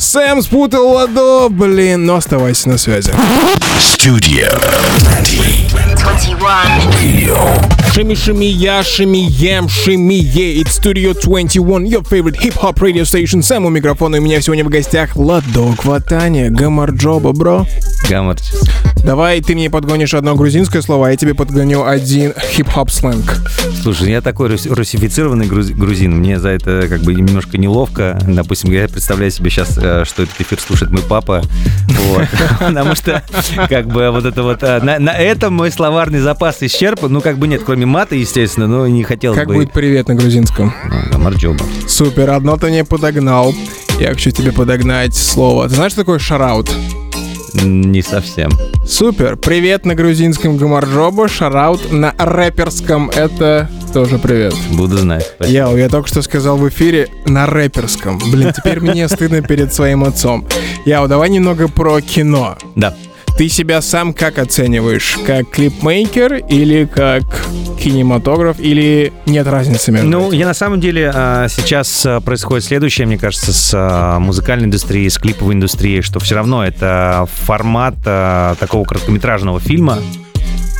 Сэм 0.00 0.40
спутал 0.40 0.88
Ладо, 0.88 1.50
блин, 1.50 2.06
но 2.06 2.16
оставайся 2.16 2.70
на 2.70 2.78
связи. 2.78 3.12
Studio 3.78 4.50
20. 5.00 5.69
21. 6.00 7.90
Shimmy, 7.92 8.14
shimmy, 8.14 8.46
я, 8.46 8.82
shimmy, 8.82 9.26
ям, 9.26 9.68
shimmy, 9.68 10.20
yeah. 10.20 10.62
It's 10.62 10.72
Studio 10.72 11.12
21, 11.12 11.86
your 11.86 12.02
favorite 12.02 12.36
hip-hop 12.36 12.80
radio 12.80 13.04
station. 13.04 13.42
Сэм 13.42 13.66
у 13.66 13.68
микрофона, 13.68 14.16
и 14.16 14.18
у 14.18 14.22
меня 14.22 14.40
сегодня 14.40 14.64
в 14.64 14.68
гостях 14.68 15.14
Ладо 15.16 15.74
Кватания, 15.76 16.48
Гамарджоба, 16.50 17.32
бро. 17.32 17.66
Гаммарч. 18.08 18.40
Давай 19.04 19.40
ты 19.40 19.54
мне 19.54 19.70
подгонишь 19.70 20.14
одно 20.14 20.34
грузинское 20.34 20.82
слово, 20.82 21.08
а 21.08 21.10
я 21.10 21.16
тебе 21.16 21.34
подгоню 21.34 21.84
один 21.84 22.32
хип-хоп 22.38 22.90
сленг. 22.90 23.36
Слушай, 23.82 24.10
я 24.10 24.20
такой 24.20 24.48
рус- 24.48 24.66
русифицированный 24.66 25.46
груз- 25.46 25.72
грузин, 25.72 26.16
мне 26.16 26.38
за 26.38 26.50
это 26.50 26.86
как 26.88 27.00
бы 27.02 27.14
немножко 27.14 27.56
неловко. 27.56 28.18
Допустим, 28.26 28.72
я 28.72 28.88
представляю 28.88 29.30
себе 29.30 29.50
сейчас, 29.50 29.78
э, 29.78 30.04
что 30.06 30.22
этот 30.24 30.40
эфир 30.40 30.60
слушает 30.60 30.90
мой 30.92 31.02
папа, 31.02 31.42
потому 32.58 32.94
что 32.94 33.22
как 33.68 33.86
бы 33.88 34.10
вот 34.10 34.26
это 34.26 34.42
вот, 34.42 34.62
э, 34.62 34.80
на, 34.80 35.12
этом 35.12 35.54
мой 35.54 35.70
словарный 35.90 36.20
запас 36.20 36.58
исчерпан, 36.62 37.12
ну 37.12 37.20
как 37.20 37.36
бы 37.36 37.48
нет, 37.48 37.62
кроме 37.66 37.84
мата, 37.84 38.14
естественно, 38.14 38.68
но 38.68 38.86
не 38.86 39.02
хотелось 39.02 39.36
Как 39.36 39.48
бы... 39.48 39.54
будет 39.54 39.72
привет 39.72 40.06
на 40.06 40.14
грузинском? 40.14 40.72
Ну, 40.88 41.10
Гамарджоба. 41.10 41.64
Супер, 41.88 42.30
одно 42.30 42.56
ты 42.56 42.68
мне 42.68 42.84
подогнал. 42.84 43.52
Я 43.98 44.10
хочу 44.10 44.30
тебе 44.30 44.52
подогнать 44.52 45.16
слово. 45.16 45.68
Ты 45.68 45.74
знаешь, 45.74 45.90
что 45.90 46.02
такое 46.02 46.20
шараут? 46.20 46.70
Не 47.64 48.02
совсем. 48.02 48.52
Супер. 48.86 49.34
Привет 49.36 49.84
на 49.84 49.96
грузинском 49.96 50.58
гамарджоба, 50.58 51.26
шараут 51.26 51.90
на 51.90 52.14
рэперском. 52.16 53.10
Это 53.10 53.68
тоже 53.92 54.18
привет. 54.18 54.54
Буду 54.70 54.96
знать. 54.96 55.26
Спасибо. 55.34 55.58
Яу, 55.58 55.76
я 55.76 55.88
только 55.88 56.06
что 56.06 56.22
сказал 56.22 56.56
в 56.56 56.68
эфире 56.68 57.08
на 57.26 57.46
рэперском. 57.46 58.20
Блин, 58.30 58.52
теперь 58.56 58.78
мне 58.78 59.08
стыдно 59.08 59.42
перед 59.42 59.74
своим 59.74 60.04
отцом. 60.04 60.46
Яу, 60.84 61.08
давай 61.08 61.30
немного 61.30 61.66
про 61.66 62.00
кино. 62.00 62.56
Да. 62.76 62.94
Ты 63.40 63.48
себя 63.48 63.80
сам 63.80 64.12
как 64.12 64.38
оцениваешь? 64.38 65.16
Как 65.26 65.48
клипмейкер 65.48 66.44
или 66.50 66.84
как 66.84 67.22
кинематограф? 67.82 68.60
Или 68.60 69.14
нет 69.24 69.46
разницы 69.46 69.92
между 69.92 70.08
Ну, 70.10 70.28
этим? 70.28 70.38
я 70.40 70.46
на 70.46 70.52
самом 70.52 70.78
деле 70.78 71.10
а, 71.14 71.48
сейчас 71.48 72.04
а, 72.04 72.20
происходит 72.20 72.66
следующее, 72.66 73.06
мне 73.06 73.16
кажется, 73.16 73.54
с 73.54 73.72
а, 73.74 74.18
музыкальной 74.18 74.66
индустрией, 74.66 75.08
с 75.08 75.16
клиповой 75.16 75.54
индустрией, 75.54 76.02
что 76.02 76.20
все 76.20 76.34
равно 76.34 76.66
это 76.66 77.26
формат 77.32 77.94
такого 78.02 78.84
короткометражного 78.84 79.58
фильма. 79.58 80.00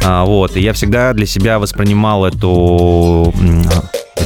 Вот, 0.04 0.54
и 0.54 0.60
я 0.60 0.74
всегда 0.74 1.14
для 1.14 1.24
себя 1.24 1.58
воспринимал 1.58 2.26
эту, 2.26 3.32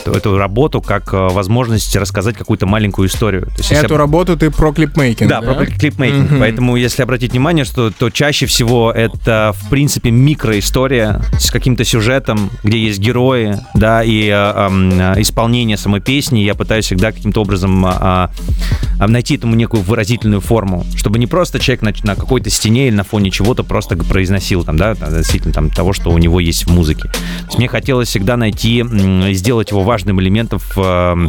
эту, 0.07 0.17
эту 0.17 0.39
работу 0.39 0.81
как 0.81 1.13
а, 1.13 1.29
возможность 1.29 1.95
рассказать 1.97 2.37
какую-то 2.37 2.67
маленькую 2.67 3.09
историю. 3.09 3.43
То 3.47 3.59
есть, 3.59 3.71
если 3.71 3.85
Эту 3.85 3.97
работу 3.97 4.37
ты 4.37 4.51
про 4.51 4.73
клипмейкинг, 4.73 5.29
да, 5.29 5.41
про 5.41 5.67
клипмейкинг. 5.67 6.31
Мгм. 6.31 6.41
Поэтому, 6.41 6.77
если 6.77 7.03
обратить 7.03 7.33
внимание, 7.33 7.65
что 7.65 7.91
то 7.91 8.11
чаще 8.11 8.47
всего 8.47 8.91
это, 8.91 9.55
в 9.55 9.71
принципе, 9.71 10.11
микроистория 10.11 11.23
с 11.39 11.51
каким-то 11.51 11.85
сюжетом, 11.85 12.51
где 12.63 12.79
есть 12.79 12.99
герои, 12.99 13.59
да, 13.75 14.03
и 14.03 14.29
э, 14.29 14.33
э, 14.33 15.21
исполнение 15.21 15.77
самой 15.77 16.01
песни. 16.01 16.41
Я 16.41 16.55
пытаюсь 16.55 16.87
всегда 16.87 17.13
каким-то 17.13 17.43
образом 17.43 17.85
а, 17.87 18.31
а, 18.99 19.09
найти 19.09 19.37
этому 19.37 19.55
некую 19.55 19.83
выразительную 19.83 20.41
форму, 20.41 20.85
чтобы 20.97 21.19
не 21.19 21.27
просто 21.27 21.59
человек 21.59 21.83
на, 21.83 21.93
на 22.03 22.15
какой-то 22.15 22.51
стене 22.51 22.89
или 22.89 22.95
на 22.95 23.05
фоне 23.05 23.31
чего-то 23.31 23.65
просто 23.65 23.97
произносил 23.97 24.65
там, 24.65 24.77
да, 24.77 24.93
относительно 24.93 25.53
там 25.53 25.71
того, 25.71 25.93
что 25.93 26.11
у 26.11 26.19
него 26.19 26.41
есть 26.41 26.67
в 26.67 26.73
музыке. 26.73 27.09
То 27.09 27.47
есть 27.47 27.59
мне 27.59 27.69
хотелось 27.69 28.09
всегда 28.09 28.37
найти, 28.37 28.85
сделать 29.33 29.71
его 29.71 29.83
важным 29.95 30.21
элементом 30.21 30.59
в 30.59 30.77
э, 30.77 31.29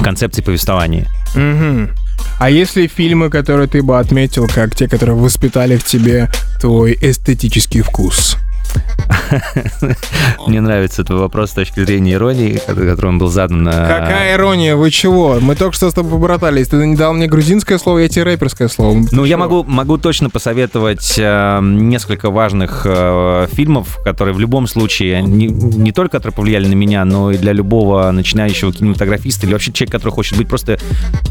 концепции 0.00 0.40
повествования. 0.40 1.08
Мгм. 1.34 1.90
А 2.38 2.50
если 2.50 2.86
фильмы, 2.86 3.30
которые 3.30 3.66
ты 3.66 3.82
бы 3.82 3.98
отметил, 3.98 4.46
как 4.46 4.76
те, 4.76 4.88
которые 4.88 5.16
воспитали 5.16 5.76
в 5.76 5.84
тебе 5.84 6.30
твой 6.60 6.96
эстетический 7.00 7.80
вкус? 7.80 8.36
Мне 10.46 10.60
нравится 10.60 11.04
твой 11.04 11.20
вопрос 11.20 11.50
с 11.50 11.54
точки 11.54 11.84
зрения 11.84 12.14
иронии, 12.14 12.60
ко- 12.64 12.74
которым 12.74 13.18
был 13.18 13.28
задан. 13.28 13.62
на- 13.64 13.72
Какая 13.72 14.34
ирония, 14.34 14.76
вы 14.76 14.90
чего? 14.90 15.38
Мы 15.40 15.54
только 15.56 15.74
что 15.74 15.90
с 15.90 15.94
тобой 15.94 16.12
побратались. 16.12 16.68
Ты 16.68 16.76
не 16.86 16.96
дал 16.96 17.12
мне 17.14 17.26
грузинское 17.26 17.78
слово, 17.78 17.98
я 18.00 18.08
тебе 18.08 18.24
рэперское 18.24 18.68
слово. 18.68 18.94
Ну, 19.10 19.22
Ты 19.22 19.28
я 19.28 19.36
чего? 19.36 19.38
могу, 19.38 19.64
могу 19.64 19.98
точно 19.98 20.30
посоветовать 20.30 21.14
э, 21.18 21.60
несколько 21.62 22.30
важных 22.30 22.82
э, 22.84 23.46
фильмов, 23.52 23.98
которые 24.04 24.34
в 24.34 24.40
любом 24.40 24.66
случае 24.66 25.22
не, 25.22 25.46
не 25.46 25.92
только 25.92 26.16
которые 26.18 26.34
повлияли 26.34 26.66
на 26.68 26.74
меня, 26.74 27.04
но 27.04 27.30
и 27.30 27.36
для 27.38 27.52
любого 27.52 28.10
начинающего 28.12 28.72
кинематографиста 28.72 29.46
или 29.46 29.52
вообще 29.52 29.72
человека, 29.72 29.98
который 29.98 30.12
хочет 30.12 30.38
быть 30.38 30.48
просто 30.48 30.78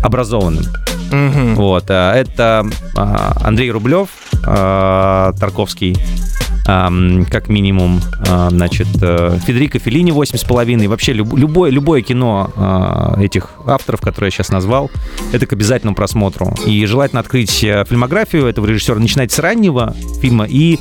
образованным. 0.03 0.65
Мгм. 1.11 1.55
Вот, 1.55 1.85
э, 1.89 2.11
это 2.11 2.65
э, 2.97 3.15
Андрей 3.43 3.71
Рублев, 3.71 4.09
э, 4.45 5.33
Тарковский, 5.39 5.97
как 6.65 7.47
минимум, 7.47 8.01
э, 8.27 8.47
значит, 8.49 8.87
э, 9.01 9.37
Федерико 9.45 9.79
Феллини 9.79 10.11
«Восемь 10.11 10.37
с 10.37 10.43
половиной». 10.43 10.87
Вообще 10.87 11.13
люб- 11.13 11.37
любое, 11.37 11.69
любое 11.69 12.01
кино 12.01 12.51
э, 13.17 13.23
этих 13.23 13.51
авторов, 13.67 14.01
которые 14.01 14.27
я 14.27 14.31
сейчас 14.31 14.49
назвал, 14.49 14.89
это 15.31 15.45
к 15.45 15.53
обязательному 15.53 15.95
просмотру. 15.95 16.53
И 16.65 16.85
желательно 16.85 17.19
открыть 17.21 17.63
э, 17.63 17.85
фильмографию 17.87 18.47
этого 18.47 18.65
режиссера, 18.65 18.97
начинать 18.97 19.31
с 19.31 19.39
раннего 19.39 19.95
фильма 20.21 20.45
и 20.49 20.79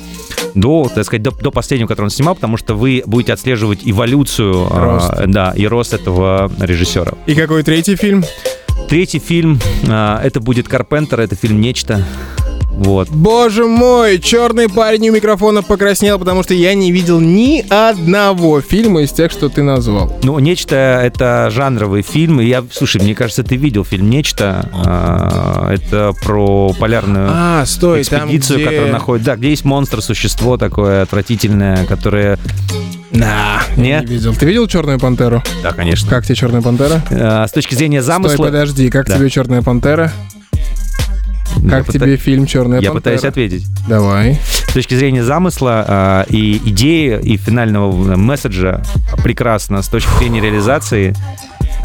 до, 0.55 0.89
так 0.93 1.05
сказать, 1.05 1.21
до, 1.21 1.31
до 1.31 1.51
последнего, 1.51 1.87
который 1.87 2.05
он 2.05 2.09
снимал, 2.11 2.35
потому 2.35 2.57
что 2.57 2.73
вы 2.75 3.03
будете 3.05 3.33
отслеживать 3.33 3.81
эволюцию, 3.83 4.67
э, 4.71 4.79
Рост. 4.79 5.11
да, 5.27 5.53
и 5.55 5.67
рост 5.67 5.93
этого 5.93 6.51
режиссера. 6.59 7.11
И 7.27 7.35
какой 7.35 7.61
третий 7.63 7.95
фильм? 7.95 8.23
Третий 8.89 9.19
фильм, 9.19 9.59
э, 9.83 10.19
это 10.23 10.39
будет 10.39 10.67
Карпентер, 10.67 11.19
это 11.19 11.35
фильм 11.35 11.61
«Нечто». 11.61 12.03
Вот. 12.77 13.09
Боже 13.09 13.65
мой, 13.65 14.19
черный 14.19 14.67
парень 14.69 15.09
у 15.09 15.13
микрофона 15.13 15.63
покраснел, 15.63 16.19
потому 16.19 16.43
что 16.43 16.53
я 16.53 16.73
не 16.73 16.91
видел 16.91 17.19
ни 17.21 17.63
одного 17.69 18.59
фильма 18.61 19.01
из 19.03 19.11
тех, 19.11 19.31
что 19.31 19.47
ты 19.49 19.63
назвал. 19.63 20.13
Ну, 20.23 20.37
«Нечто»— 20.39 20.75
это 21.03 21.49
жанровый 21.51 22.01
фильм. 22.01 22.39
Я, 22.41 22.63
слушай, 22.71 23.01
мне 23.01 23.15
кажется, 23.15 23.43
ты 23.43 23.55
видел 23.55 23.85
фильм 23.85 24.09
«Нечто». 24.09 24.69
А, 24.73 25.71
Это 25.73 26.13
про 26.23 26.73
полярную 26.77 27.29
А, 27.31 27.63
стой, 27.65 28.03
там 28.03 28.23
экспедицию, 28.25 28.57
где... 28.59 28.65
которая 28.69 28.91
находит... 28.91 29.25
Да, 29.25 29.35
где 29.37 29.49
есть 29.51 29.63
монстр, 29.65 30.01
существо 30.01 30.57
такое 30.57 31.01
отвратительное, 31.03 31.85
которое... 31.85 32.37
На, 33.11 33.61
Не? 33.77 33.89
я 33.89 33.99
не 34.01 34.05
видел. 34.07 34.35
Ты 34.35 34.45
видел 34.45 34.67
Черную 34.67 34.99
пантеру? 34.99 35.41
Да, 35.63 35.71
конечно. 35.71 36.09
Как 36.09 36.25
тебе 36.25 36.35
Черная 36.35 36.61
пантера? 36.61 37.01
А, 37.09 37.47
С 37.47 37.51
точки 37.51 37.73
зрения 37.73 38.01
замысла... 38.01 38.33
Стой, 38.35 38.47
подожди, 38.47 38.89
как 38.89 39.07
Да. 39.07 39.17
тебе 39.17 39.29
Черная 39.29 39.61
пантера? 39.61 40.11
Я 41.63 41.69
Как 41.69 41.85
пыта- 41.87 41.93
тебе 41.93 42.17
фильм 42.17 42.45
Черная 42.45 42.79
Я 42.81 42.91
пантера? 42.91 42.93
пытаюсь 43.01 43.23
ответить. 43.23 43.65
Давай. 43.87 44.39
С 44.67 44.73
точки 44.73 44.95
зрения 44.95 45.23
замысла 45.23 45.85
а, 45.87 46.25
и 46.29 46.57
идеи, 46.65 47.19
и 47.21 47.37
финального 47.37 48.15
месседжа 48.15 48.83
прекрасно. 49.23 49.81
С 49.81 49.87
точки 49.87 50.09
зрения 50.17 50.41
реализации, 50.41 51.15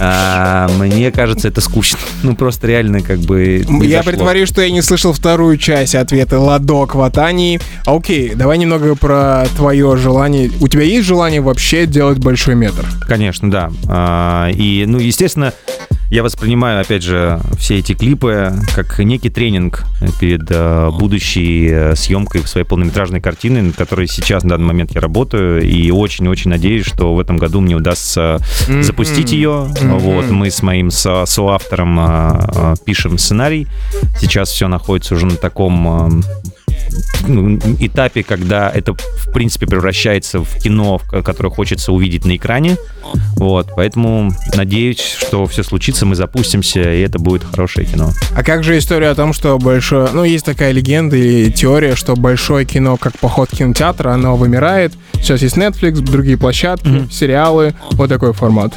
а, 0.00 0.68
мне 0.78 1.10
кажется, 1.10 1.48
это 1.48 1.60
скучно. 1.60 1.98
Ну, 2.22 2.36
просто 2.36 2.66
реально 2.66 3.00
как 3.00 3.18
бы 3.20 3.64
Я 3.82 3.98
зашло. 3.98 4.12
притворюсь, 4.12 4.46
что 4.48 4.60
я 4.60 4.70
не 4.70 4.82
слышал 4.82 5.14
вторую 5.14 5.56
часть 5.56 5.94
ответа 5.94 6.38
Ладо 6.38 6.84
Кватании. 6.86 7.60
Окей, 7.86 8.34
давай 8.34 8.58
немного 8.58 8.94
про 8.94 9.46
твое 9.56 9.96
желание. 9.96 10.50
У 10.60 10.68
тебя 10.68 10.82
есть 10.82 11.06
желание 11.06 11.40
вообще 11.40 11.86
делать 11.86 12.18
большой 12.18 12.56
метр? 12.56 12.84
Конечно, 13.08 13.50
да. 13.50 13.70
А, 13.88 14.50
И, 14.50 14.84
ну, 14.86 14.98
естественно, 14.98 15.54
я 16.10 16.22
воспринимаю, 16.24 16.80
опять 16.80 17.02
же, 17.04 17.40
все 17.56 17.78
эти 17.78 17.94
клипы 17.94 18.52
как 18.74 18.98
некий 18.98 19.30
тренинг 19.30 19.84
перед 20.18 20.42
э, 20.50 20.90
будущей 20.90 21.68
э, 21.70 21.94
съемкой 21.94 22.42
своей 22.46 22.66
полнометражной 22.66 23.20
картины, 23.20 23.62
над 23.62 23.76
которой 23.76 24.08
сейчас, 24.08 24.42
на 24.42 24.50
данный 24.50 24.66
момент, 24.66 24.92
я 24.94 25.00
работаю, 25.00 25.62
и 25.62 25.90
очень-очень 25.92 26.50
надеюсь, 26.50 26.84
что 26.84 27.14
в 27.14 27.20
этом 27.20 27.36
году 27.36 27.60
мне 27.60 27.76
удастся 27.76 28.38
запустить 28.82 29.30
ее. 29.32 29.68
Вот, 29.82 30.26
мы 30.30 30.50
с 30.50 30.62
моим 30.62 30.90
со- 30.90 31.26
соавтором 31.26 31.98
э, 32.00 32.74
пишем 32.84 33.16
сценарий. 33.16 33.68
Сейчас 34.20 34.50
все 34.50 34.66
находится 34.68 35.14
уже 35.14 35.26
на 35.26 35.36
таком 35.36 36.24
этапе, 37.80 38.22
когда 38.22 38.70
это, 38.70 38.94
в 38.94 39.32
принципе, 39.32 39.66
превращается 39.66 40.40
в 40.40 40.56
кино, 40.58 40.98
которое 41.10 41.50
хочется 41.50 41.92
увидеть 41.92 42.24
на 42.24 42.36
экране. 42.36 42.76
Вот, 43.36 43.68
поэтому 43.74 44.32
надеюсь, 44.54 45.00
что 45.00 45.46
все 45.46 45.62
случится, 45.62 46.06
мы 46.06 46.14
запустимся, 46.14 46.80
и 46.94 47.00
это 47.00 47.18
будет 47.18 47.44
хорошее 47.44 47.86
кино. 47.86 48.10
А 48.36 48.42
как 48.42 48.62
же 48.64 48.78
история 48.78 49.08
о 49.08 49.14
том, 49.14 49.32
что 49.32 49.58
большое... 49.58 50.08
Ну, 50.12 50.24
есть 50.24 50.44
такая 50.44 50.72
легенда 50.72 51.16
и 51.16 51.50
теория, 51.50 51.96
что 51.96 52.14
большое 52.16 52.64
кино, 52.66 52.96
как 52.96 53.18
поход 53.18 53.48
в 53.52 53.56
кинотеатр, 53.56 54.08
оно 54.08 54.36
вымирает. 54.36 54.92
Сейчас 55.14 55.42
есть 55.42 55.56
Netflix, 55.56 56.00
другие 56.00 56.36
площадки, 56.38 56.86
Мгм. 56.88 57.10
сериалы. 57.10 57.74
Вот 57.92 58.08
такой 58.08 58.32
формат. 58.32 58.74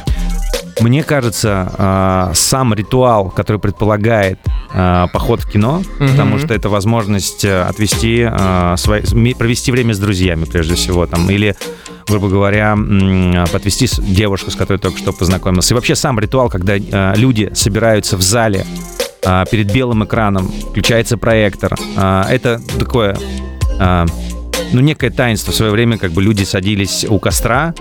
Мне 0.80 1.02
кажется, 1.04 1.72
а, 1.78 2.32
сам 2.34 2.74
ритуал, 2.74 3.30
который 3.30 3.58
предполагает 3.58 4.38
э, 4.76 5.06
поход 5.12 5.40
в 5.40 5.48
кино, 5.50 5.82
Мгм. 6.00 6.10
потому 6.10 6.38
что 6.38 6.52
это 6.52 6.68
возможность 6.68 7.44
э, 7.44 7.62
отвести, 7.62 8.28
свои- 8.76 9.02
ми- 9.12 9.34
провести 9.34 9.70
время 9.72 9.94
с 9.94 9.98
друзьями, 9.98 10.44
прежде 10.46 10.74
всего, 10.74 11.06
там, 11.06 11.30
или, 11.30 11.54
грубо 12.08 12.28
говоря, 12.28 12.76
подвести 13.52 13.86
девушку, 14.02 14.50
с 14.50 14.56
которой 14.56 14.78
только 14.78 14.98
что 14.98 15.12
познакомился. 15.12 15.74
И 15.74 15.76
вообще 15.76 15.94
сам 15.94 16.18
ритуал, 16.18 16.48
когда 16.50 16.76
люди 17.14 17.50
собираются 17.54 18.16
в 18.16 18.22
зале 18.22 18.66
перед 19.50 19.72
белым 19.72 20.04
экраном, 20.04 20.48
включается 20.70 21.16
проектор, 21.16 21.74
это 21.96 22.60
такое... 22.78 23.16
ну, 24.72 24.80
некое 24.80 25.10
таинство. 25.10 25.52
В 25.52 25.54
свое 25.54 25.72
время 25.72 25.98
как 25.98 26.12
бы 26.12 26.22
люди 26.22 26.44
садились 26.44 27.04
у 27.08 27.18
костра 27.18 27.74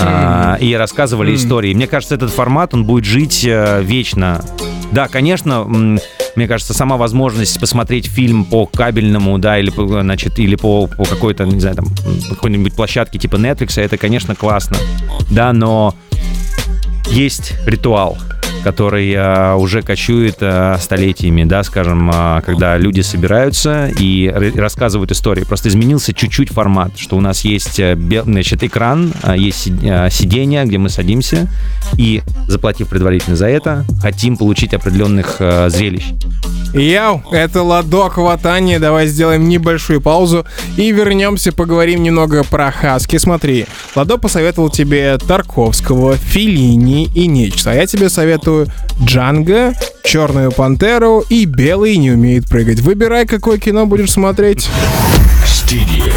а, 0.00 0.56
и 0.60 0.74
рассказывали 0.74 1.34
истории. 1.34 1.74
Мне 1.74 1.86
кажется, 1.86 2.14
этот 2.14 2.30
формат, 2.30 2.74
он 2.74 2.84
будет 2.84 3.04
жить 3.04 3.44
э, 3.44 3.82
вечно. 3.82 4.44
Да, 4.92 5.08
конечно, 5.08 5.64
мне 5.64 6.48
кажется, 6.48 6.72
сама 6.72 6.96
возможность 6.96 7.60
посмотреть 7.60 8.06
фильм 8.06 8.44
по 8.44 8.66
кабельному, 8.66 9.38
да, 9.38 9.58
или, 9.58 9.72
значит, 10.00 10.38
или 10.38 10.54
по, 10.56 10.86
по 10.86 11.04
какой-то, 11.04 11.44
не 11.44 11.60
знаю, 11.60 11.76
там, 11.76 11.86
какой-нибудь 12.28 12.74
площадке 12.74 13.18
типа 13.18 13.36
Netflix, 13.36 13.80
это, 13.80 13.98
конечно, 13.98 14.34
классно. 14.34 14.76
Да, 15.30 15.52
но 15.52 15.94
есть 17.10 17.54
ритуал, 17.66 18.18
который 18.68 19.10
э, 19.12 19.54
уже 19.54 19.80
кочует 19.80 20.36
э, 20.40 20.76
столетиями, 20.78 21.44
да, 21.44 21.62
скажем, 21.62 22.10
э, 22.12 22.42
когда 22.44 22.76
люди 22.76 23.00
собираются 23.00 23.90
и 23.98 24.28
рассказывают 24.28 25.10
истории. 25.10 25.44
Просто 25.44 25.70
изменился 25.70 26.12
чуть-чуть 26.12 26.50
формат, 26.52 26.98
что 26.98 27.16
у 27.16 27.20
нас 27.22 27.46
есть 27.46 27.80
значит, 28.24 28.62
экран, 28.62 29.14
есть 29.36 29.58
си- 29.58 29.72
сиденье, 30.10 30.66
где 30.66 30.76
мы 30.76 30.90
садимся, 30.90 31.48
и, 31.96 32.22
заплатив 32.46 32.88
предварительно 32.88 33.36
за 33.36 33.46
это, 33.46 33.86
хотим 34.02 34.36
получить 34.36 34.74
определенных 34.74 35.36
э, 35.38 35.70
зрелищ. 35.70 36.04
Яу, 36.74 37.22
это 37.32 37.62
Ладок 37.62 38.18
Ватани. 38.18 38.76
Давай 38.76 39.06
сделаем 39.06 39.48
небольшую 39.48 40.02
паузу 40.02 40.44
и 40.76 40.92
вернемся, 40.92 41.52
поговорим 41.52 42.02
немного 42.02 42.44
про 42.44 42.70
Хаски. 42.70 43.16
Смотри, 43.16 43.66
Ладо 43.94 44.18
посоветовал 44.18 44.68
тебе 44.68 45.16
Тарковского, 45.16 46.16
Филини 46.16 47.08
и 47.14 47.26
нечто. 47.26 47.70
А 47.70 47.74
я 47.74 47.86
тебе 47.86 48.10
советую 48.10 48.57
Джанго, 49.02 49.74
Черную 50.04 50.50
Пантеру 50.52 51.24
и 51.28 51.44
Белый 51.44 51.96
не 51.96 52.12
умеет 52.12 52.48
прыгать. 52.48 52.80
Выбирай, 52.80 53.26
какое 53.26 53.58
кино 53.58 53.86
будешь 53.86 54.12
смотреть. 54.12 54.68
Studio 55.44 56.12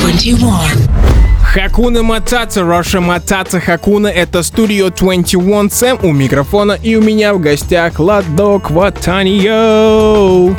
21. 0.00 0.96
Хакуна 1.42 2.02
Матата, 2.02 2.64
Раша 2.64 3.00
Матата 3.00 3.60
Хакуна, 3.60 4.08
это 4.08 4.42
студио 4.42 4.90
21 4.90 5.70
Сэм 5.70 5.98
у 6.02 6.12
микрофона 6.12 6.72
и 6.72 6.96
у 6.96 7.02
меня 7.02 7.32
в 7.32 7.40
гостях 7.40 7.98
Ладок 7.98 8.70
Ватанио. 8.70 10.54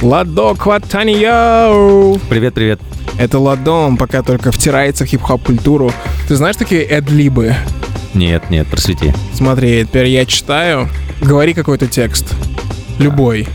Ладок 0.00 0.66
Ватанио. 0.66 2.18
Привет, 2.28 2.54
привет. 2.54 2.80
Это 3.18 3.38
Ладон, 3.38 3.96
пока 3.96 4.22
только 4.22 4.52
втирается 4.52 5.04
в 5.04 5.08
хип-хоп 5.08 5.42
культуру. 5.42 5.92
Ты 6.28 6.36
знаешь 6.36 6.56
такие 6.56 6.82
эдлибы? 6.82 7.54
Нет, 8.14 8.50
нет, 8.50 8.66
просвети. 8.68 9.12
Смотри, 9.34 9.84
теперь 9.84 10.06
я 10.06 10.24
читаю. 10.24 10.88
Говори 11.20 11.52
какой-то 11.54 11.86
текст. 11.86 12.32
Любой. 12.98 13.48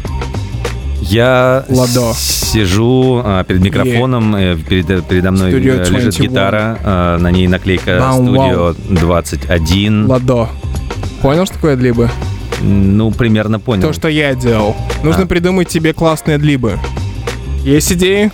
Я 1.02 1.66
Ладо. 1.70 2.14
сижу 2.16 3.22
а, 3.24 3.44
перед 3.44 3.62
микрофоном, 3.62 4.36
э, 4.36 4.58
перед, 4.58 5.06
передо 5.08 5.32
мной 5.32 5.54
Studio 5.54 5.76
э, 5.76 5.80
лежит 5.80 5.92
21. 5.92 6.30
гитара, 6.30 6.80
а, 6.84 7.18
на 7.18 7.32
ней 7.32 7.48
наклейка 7.48 7.98
Вау, 8.00 8.22
Studio 8.22 8.76
21. 8.90 10.08
Ладо. 10.08 10.50
Понял, 11.22 11.46
что 11.46 11.56
такое 11.56 11.74
эдлибы? 11.76 12.10
Ну, 12.62 13.12
примерно 13.12 13.60
понял. 13.60 13.82
То, 13.82 13.94
что 13.94 14.08
я 14.10 14.36
делал. 14.36 14.76
Нужно 15.02 15.24
А. 15.24 15.26
придумать 15.26 15.70
тебе 15.70 15.94
классные 15.94 16.36
эдлибы. 16.38 16.78
Есть 17.64 17.92
идеи? 17.94 18.32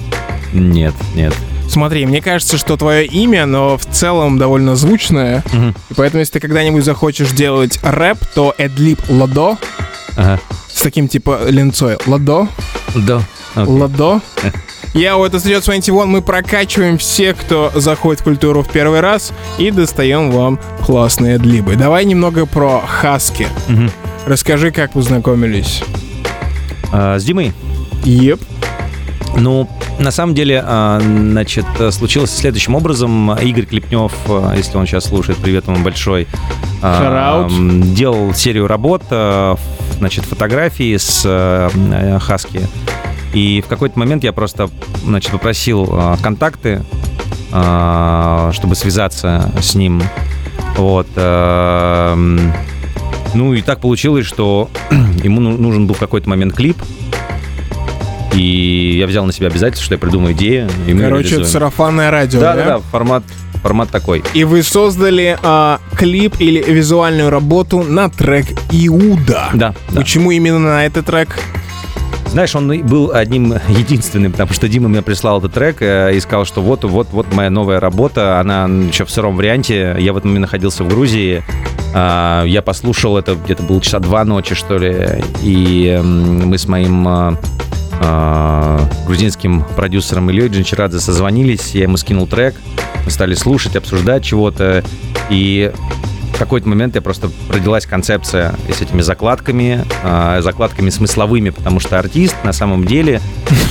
Нет, 0.52 0.94
нет. 1.16 1.34
Смотри, 1.76 2.06
мне 2.06 2.22
кажется, 2.22 2.58
что 2.58 2.78
твое 2.78 3.06
имя, 3.06 3.44
оно 3.44 3.78
в 3.78 3.84
целом 3.86 4.38
довольно 4.38 4.78
звучное. 4.78 5.44
Мгм. 5.52 5.76
И 5.90 5.94
поэтому, 5.94 6.22
если 6.22 6.32
ты 6.32 6.40
когда-нибудь 6.40 6.86
захочешь 6.86 7.32
делать 7.32 7.80
рэп, 7.84 8.18
то 8.34 8.56
эдлиб 8.58 9.02
Ладо 9.10 9.58
Ага. 10.16 10.40
с 10.74 10.82
таким 10.82 11.10
типа 11.10 11.42
линцой. 11.50 11.98
Ладо, 12.06 12.48
Да. 12.96 13.22
Окей. 13.56 13.74
Ладо. 13.74 14.22
Я 14.94 15.18
это 15.18 15.36
Studio 15.36 15.62
21, 15.62 16.08
мы 16.08 16.22
прокачиваем 16.22 16.98
всех, 16.98 17.36
кто 17.36 17.70
заходит 17.76 18.22
в 18.22 18.24
культуру 18.24 18.64
в 18.64 18.72
первый 18.72 19.02
раз 19.02 19.34
и 19.58 19.70
достаем 19.70 20.32
вам 20.32 20.58
классные 20.86 21.36
эдлибы. 21.36 21.76
Давай 21.76 22.06
немного 22.06 22.46
про 22.46 22.80
Хаски. 22.88 23.50
Мгм. 23.68 23.92
Расскажи, 24.26 24.72
как 24.72 24.94
познакомились. 24.94 25.84
А, 26.94 27.20
с 27.20 27.26
Димой? 27.26 27.52
Еп. 28.06 28.40
Ну, 29.36 29.70
на 30.00 30.12
самом 30.12 30.34
деле, 30.34 30.64
а, 30.66 31.00
значит, 31.02 31.66
случилось 31.92 32.32
следующим 32.32 32.76
образом. 32.76 33.34
Игорь 33.34 33.66
Клепнев, 33.66 34.14
э, 34.28 34.54
если 34.58 34.78
он 34.78 34.86
сейчас 34.86 35.06
слушает, 35.06 35.38
привет 35.40 35.68
ему 35.68 35.84
большой, 35.84 36.28
а, 36.82 37.48
делал 37.50 38.34
серию 38.34 38.68
работ, 38.68 39.04
значит, 39.98 40.26
фотографии 40.26 40.96
с 40.96 41.24
э, 41.26 42.20
Хаски. 42.20 42.62
И 43.34 43.62
в 43.62 43.68
какой-то 43.68 44.00
момент 44.00 44.24
я 44.24 44.32
просто, 44.32 44.70
значит, 45.04 45.32
попросил 45.32 46.18
контакты, 46.22 46.84
чтобы 47.50 48.76
связаться 48.76 49.52
с 49.62 49.76
ним. 49.76 50.02
Вот. 50.78 51.08
Ну 53.36 53.54
и 53.54 53.62
так 53.62 53.82
получилось, 53.82 54.26
что 54.26 54.70
ему 55.24 55.42
ну- 55.42 55.58
нужен 55.58 55.88
был 55.88 55.96
в 55.96 56.00
какой-то 56.00 56.30
момент 56.30 56.54
клип. 56.54 56.78
Я 58.96 59.08
взял 59.08 59.26
на 59.26 59.34
себя 59.34 59.48
обязательство, 59.48 59.86
что 59.86 59.96
я 59.96 60.00
придумаю 60.00 60.34
идею. 60.34 60.70
И 60.88 60.94
мы 60.94 61.04
Короче, 61.04 61.36
это 61.36 61.46
сарафанное 61.46 62.12
радио, 62.12 62.40
да, 62.40 62.56
да, 62.56 62.66
да, 62.66 62.80
формат, 62.80 63.24
формат 63.62 63.90
такой. 63.90 64.24
И 64.34 64.44
вы 64.44 64.64
создали 64.64 65.38
а, 65.44 65.80
клип 65.96 66.36
или 66.40 66.64
визуальную 66.64 67.30
работу 67.30 67.84
на 67.84 68.10
трек 68.10 68.48
Иуда. 68.72 69.50
Да, 69.54 69.76
да. 69.90 70.02
Почему 70.02 70.32
именно 70.32 70.60
на 70.60 70.86
этот 70.86 71.06
трек? 71.06 71.40
Знаешь, 72.28 72.54
он 72.54 72.68
был 72.86 73.12
одним 73.14 73.54
единственным, 73.70 74.34
потому 74.34 74.52
что 74.52 74.68
Дима 74.68 74.90
мне 74.90 75.02
прислал 75.02 75.40
этот 75.40 75.54
трек 75.54 75.78
э, 75.80 76.16
и 76.16 76.20
сказал, 76.20 76.46
что 76.46 76.62
вот, 76.62 76.84
вот, 76.84 77.08
вот 77.12 77.34
моя 77.34 77.50
новая 77.50 77.80
работа, 77.80 78.42
она 78.42 78.66
еще 78.66 79.06
в 79.06 79.10
сыром 79.10 79.38
варианте. 79.38 79.96
Я 80.00 80.12
в 80.12 80.18
этот 80.18 80.26
момент 80.26 80.42
находился 80.42 80.84
в 80.84 80.90
Грузии. 80.90 81.44
А, 81.98 82.44
Я 82.44 82.62
послушал 82.62 83.18
это, 83.18 83.36
где-то 83.36 83.64
было 83.64 83.80
часа 83.80 84.00
два 84.00 84.26
ночи, 84.26 84.54
что 84.54 84.78
ли, 84.78 85.24
и 85.42 85.98
мы 86.04 86.58
с 86.58 86.68
моим 86.68 87.08
а, 87.08 87.38
а, 88.02 88.82
грузинским 89.08 89.64
продюсером 89.78 90.30
Ильей 90.30 90.50
Джинчарадзе 90.50 91.00
созвонились, 91.00 91.74
я 91.74 91.84
ему 91.84 91.96
скинул 91.96 92.28
трек, 92.28 92.56
мы 93.06 93.12
стали 93.12 93.34
слушать, 93.34 93.78
обсуждать 93.78 94.26
чего-то, 94.26 94.84
и 95.30 95.72
в 96.34 96.38
какой-то 96.38 96.68
момент 96.68 96.96
я 96.96 97.02
просто 97.02 97.32
родилась 97.50 97.86
концепция 97.86 98.56
с 98.70 98.82
этими 98.82 99.02
закладками, 99.02 99.86
а, 100.04 100.42
закладками 100.42 100.90
смысловыми, 100.90 101.52
потому 101.52 101.80
что 101.80 101.98
артист 101.98 102.36
на 102.44 102.52
самом 102.52 102.86
деле 102.86 103.22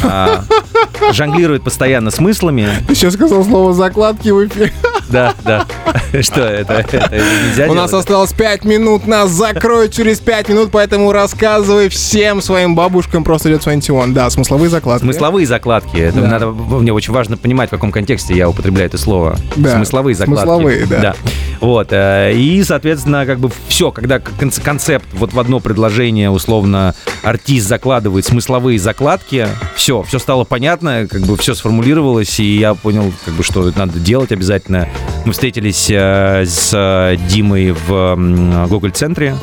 а, 0.03 0.45
жонглирует 1.13 1.63
постоянно 1.63 2.11
смыслами. 2.11 2.69
Ты 2.89 2.95
сейчас 2.95 3.15
сказал 3.15 3.45
слово 3.45 3.75
закладки 3.75 4.31
в 4.31 4.47
эфире. 4.47 4.73
Да, 5.09 5.35
да. 5.45 5.67
Что 6.23 6.43
это? 6.43 6.85
Нельзя 6.93 7.67
У 7.71 7.75
нас 7.75 7.93
осталось 7.93 8.33
5 8.33 8.65
минут, 8.65 9.07
нас 9.07 9.31
закроют 9.31 9.93
через 9.93 10.21
5 10.21 10.49
минут, 10.49 10.71
поэтому 10.73 11.13
рассказывай 11.13 11.89
всем 11.89 12.41
своим 12.41 12.75
бабушкам 12.75 13.25
просто 13.25 13.51
идет 13.51 13.63
21. 13.63 14.15
Да, 14.15 14.31
смысловые 14.31 14.69
закладки. 14.71 15.05
Смысловые 15.05 15.47
закладки. 15.47 15.97
Это 15.97 16.21
Да. 16.21 16.27
надо, 16.29 16.47
мне 16.49 16.93
очень 16.93 17.13
важно 17.13 17.37
понимать, 17.37 17.69
в 17.69 17.73
каком 17.73 17.93
контексте 17.93 18.35
я 18.35 18.49
употребляю 18.49 18.87
это 18.89 18.99
слово. 18.99 19.37
Да. 19.57 19.77
Смысловые 19.77 20.15
закладки. 20.15 20.43
Смысловые, 20.45 20.87
да. 20.87 21.15
Вот. 21.61 21.89
э, 21.93 22.33
И, 22.35 22.63
соответственно, 22.65 23.27
как 23.27 23.39
бы 23.39 23.51
все, 23.69 23.91
когда 23.91 24.19
кон- 24.21 24.51
концепт 24.51 25.07
вот 25.13 25.33
в 25.33 25.41
одно 25.41 25.61
предложение, 25.61 26.31
условно, 26.31 26.95
артист 27.23 27.67
закладывает 27.69 28.25
смысловые 28.27 28.79
закладки, 28.79 29.47
все, 29.75 30.03
все 30.03 30.19
стало 30.19 30.45
понятно, 30.45 31.07
как 31.11 31.23
бы 31.23 31.37
все 31.37 31.55
сформулировалось, 31.55 32.39
и 32.41 32.59
я 32.59 32.75
понял, 32.75 33.13
как 33.25 33.35
бы, 33.35 33.43
что 33.43 33.69
это 33.69 33.79
надо 33.79 33.99
делать 33.99 34.33
обязательно. 34.33 34.89
Мы 35.25 35.33
встретились 35.33 35.89
э, 35.91 36.45
с 36.47 37.17
Димой 37.29 37.73
в 37.73 37.93
м, 37.93 38.67
Google-центре. 38.69 39.37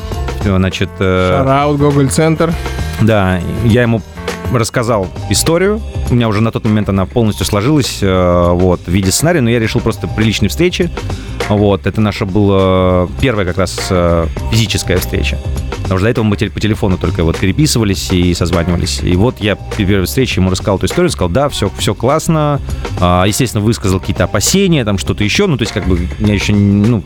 Значит, 0.44 0.90
э, 0.98 1.38
Шараут, 1.38 1.78
Google 1.78 2.08
Центр. 2.08 2.52
да, 3.00 3.40
я 3.64 3.82
ему 3.82 4.00
рассказал 4.52 5.08
историю. 5.30 5.80
У 6.10 6.14
меня 6.14 6.28
уже 6.28 6.40
на 6.40 6.52
тот 6.52 6.64
момент 6.64 6.88
она 6.88 7.06
полностью 7.06 7.46
сложилась 7.46 7.98
э, 8.02 8.50
вот, 8.52 8.80
в 8.86 8.88
виде 8.88 9.10
сценария, 9.10 9.40
но 9.40 9.50
я 9.50 9.58
решил 9.58 9.80
просто 9.80 10.06
при 10.08 10.24
личной 10.24 10.48
встрече. 10.48 10.90
Вот, 11.48 11.86
это 11.86 12.00
наша 12.00 12.26
была 12.26 13.08
первая 13.20 13.44
как 13.46 13.58
раз 13.58 13.90
физическая 14.50 14.98
встреча. 14.98 15.38
Потому 15.92 15.98
что 15.98 16.04
до 16.06 16.10
этого 16.10 16.24
мы 16.24 16.36
по 16.36 16.60
телефону 16.60 16.96
только 16.96 17.22
вот 17.22 17.36
переписывались 17.36 18.10
и 18.12 18.32
созванивались. 18.32 19.00
И 19.02 19.14
вот 19.14 19.40
я 19.40 19.56
при 19.56 19.84
первой 19.84 20.06
встрече 20.06 20.40
ему 20.40 20.48
рассказал 20.48 20.78
эту 20.78 20.86
историю, 20.86 21.10
сказал, 21.10 21.28
да, 21.28 21.50
все, 21.50 21.70
все 21.76 21.94
классно. 21.94 22.62
А, 22.98 23.24
естественно, 23.26 23.62
высказал 23.62 24.00
какие-то 24.00 24.24
опасения, 24.24 24.86
там 24.86 24.96
что-то 24.96 25.22
еще. 25.22 25.46
Ну, 25.46 25.58
то 25.58 25.64
есть, 25.64 25.72
как 25.74 25.86
бы, 25.86 26.08
я 26.18 26.32
еще, 26.32 26.54
ну, 26.54 27.02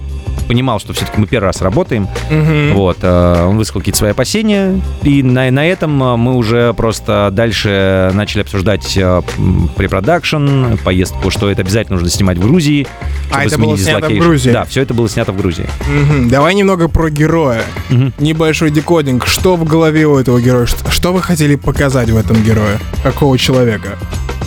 понимал, 0.47 0.79
что 0.79 0.93
все-таки 0.93 1.21
мы 1.21 1.27
первый 1.27 1.47
раз 1.47 1.61
работаем. 1.61 2.09
Вот, 2.73 2.99
э, 3.03 3.45
он 3.47 3.57
высказал 3.57 3.81
какие-то 3.81 3.99
свои 3.99 4.11
опасения, 4.13 4.81
и 5.03 5.23
на, 5.23 5.51
на 5.51 5.67
этом 5.67 6.03
э, 6.03 6.17
мы 6.17 6.37
уже 6.37 6.73
просто 6.75 7.31
дальше 7.33 8.11
начали 8.15 8.43
обсуждать 8.43 8.97
э, 8.97 9.23
препродакшн, 9.77 10.77
поездку, 10.85 11.31
что 11.31 11.51
это 11.51 11.63
обязательно 11.63 11.97
нужно 11.97 12.11
снимать 12.11 12.39
в 12.39 12.43
Грузии. 12.43 12.87
А, 13.33 13.45
это 13.45 13.59
было 13.59 13.77
снято 13.77 14.07
в 14.07 14.09
dislocation. 14.09 14.25
Грузии? 14.25 14.51
Да, 14.51 14.65
все 14.65 14.83
это 14.83 14.95
было 14.95 15.09
снято 15.09 15.33
в 15.33 15.37
Грузии. 15.37 15.67
Мгм. 15.89 16.29
Давай 16.29 16.55
немного 16.55 16.89
про 16.89 17.11
героя. 17.11 17.63
Мгм. 17.91 18.13
Небольшой 18.19 18.71
decoding. 18.71 19.27
Что 19.27 19.57
в 19.57 19.65
голове 19.65 20.07
у 20.07 20.17
этого 20.17 20.41
героя? 20.41 20.67
Что, 20.67 20.91
что 20.91 21.13
вы 21.13 21.23
хотели 21.23 21.57
показать 21.57 22.11
в 22.11 22.17
этом 22.17 22.43
герое? 22.43 22.79
Какого 23.03 23.37
человека? 23.39 23.99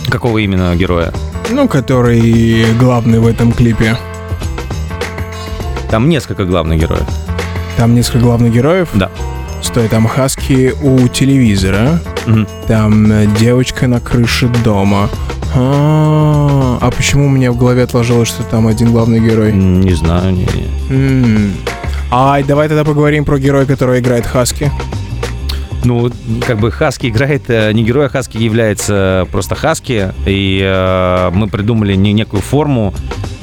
Какого 0.08 0.38
именно 0.38 0.74
героя? 0.76 1.12
Ну, 1.50 1.68
который 1.68 2.72
главный 2.78 3.18
в 3.18 3.26
этом 3.26 3.52
клипе. 3.52 3.96
Там 5.90 6.08
несколько 6.08 6.44
главных 6.44 6.80
героев. 6.80 7.06
Там 7.76 7.94
несколько 7.94 8.20
главных 8.20 8.52
героев. 8.52 8.88
Да. 8.94 9.10
Стой, 9.62 9.88
там 9.88 10.06
хаски 10.06 10.72
у 10.82 11.08
телевизора. 11.08 12.00
Мгм. 12.26 12.46
Там 12.66 13.12
э, 13.12 13.26
девочка 13.38 13.86
на 13.88 14.00
крыше 14.00 14.48
дома. 14.64 15.08
А, 15.54 16.78
а 16.80 16.90
почему 16.90 17.26
у 17.26 17.28
меня 17.28 17.50
в 17.52 17.56
голове 17.58 17.82
отложилось, 17.82 18.28
что 18.28 18.42
там 18.44 18.66
один 18.68 18.92
главный 18.92 19.20
герой? 19.20 19.52
Не 19.52 19.92
знаю, 19.94 20.32
не, 20.32 20.46
не. 20.88 21.50
Ай, 22.12 22.42
давай 22.44 22.68
тогда 22.68 22.84
поговорим 22.84 23.24
про 23.24 23.38
героя, 23.38 23.66
который 23.66 24.00
играет 24.00 24.26
Хаски. 24.26 24.70
Ну, 25.84 26.10
как 26.46 26.58
бы 26.58 26.70
Хаски 26.70 27.08
играет, 27.08 27.44
э, 27.48 27.72
не 27.72 27.82
герой, 27.82 28.06
а 28.06 28.08
Хаски 28.08 28.36
является 28.36 29.26
просто 29.32 29.54
Хаски, 29.54 30.12
и 30.26 30.60
э, 30.62 31.30
мы 31.32 31.48
придумали 31.48 31.94
не- 31.94 32.12
некую 32.12 32.42
форму, 32.42 32.92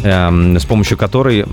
с 0.02 0.66
помощью 0.66 0.98
которой 0.98 1.46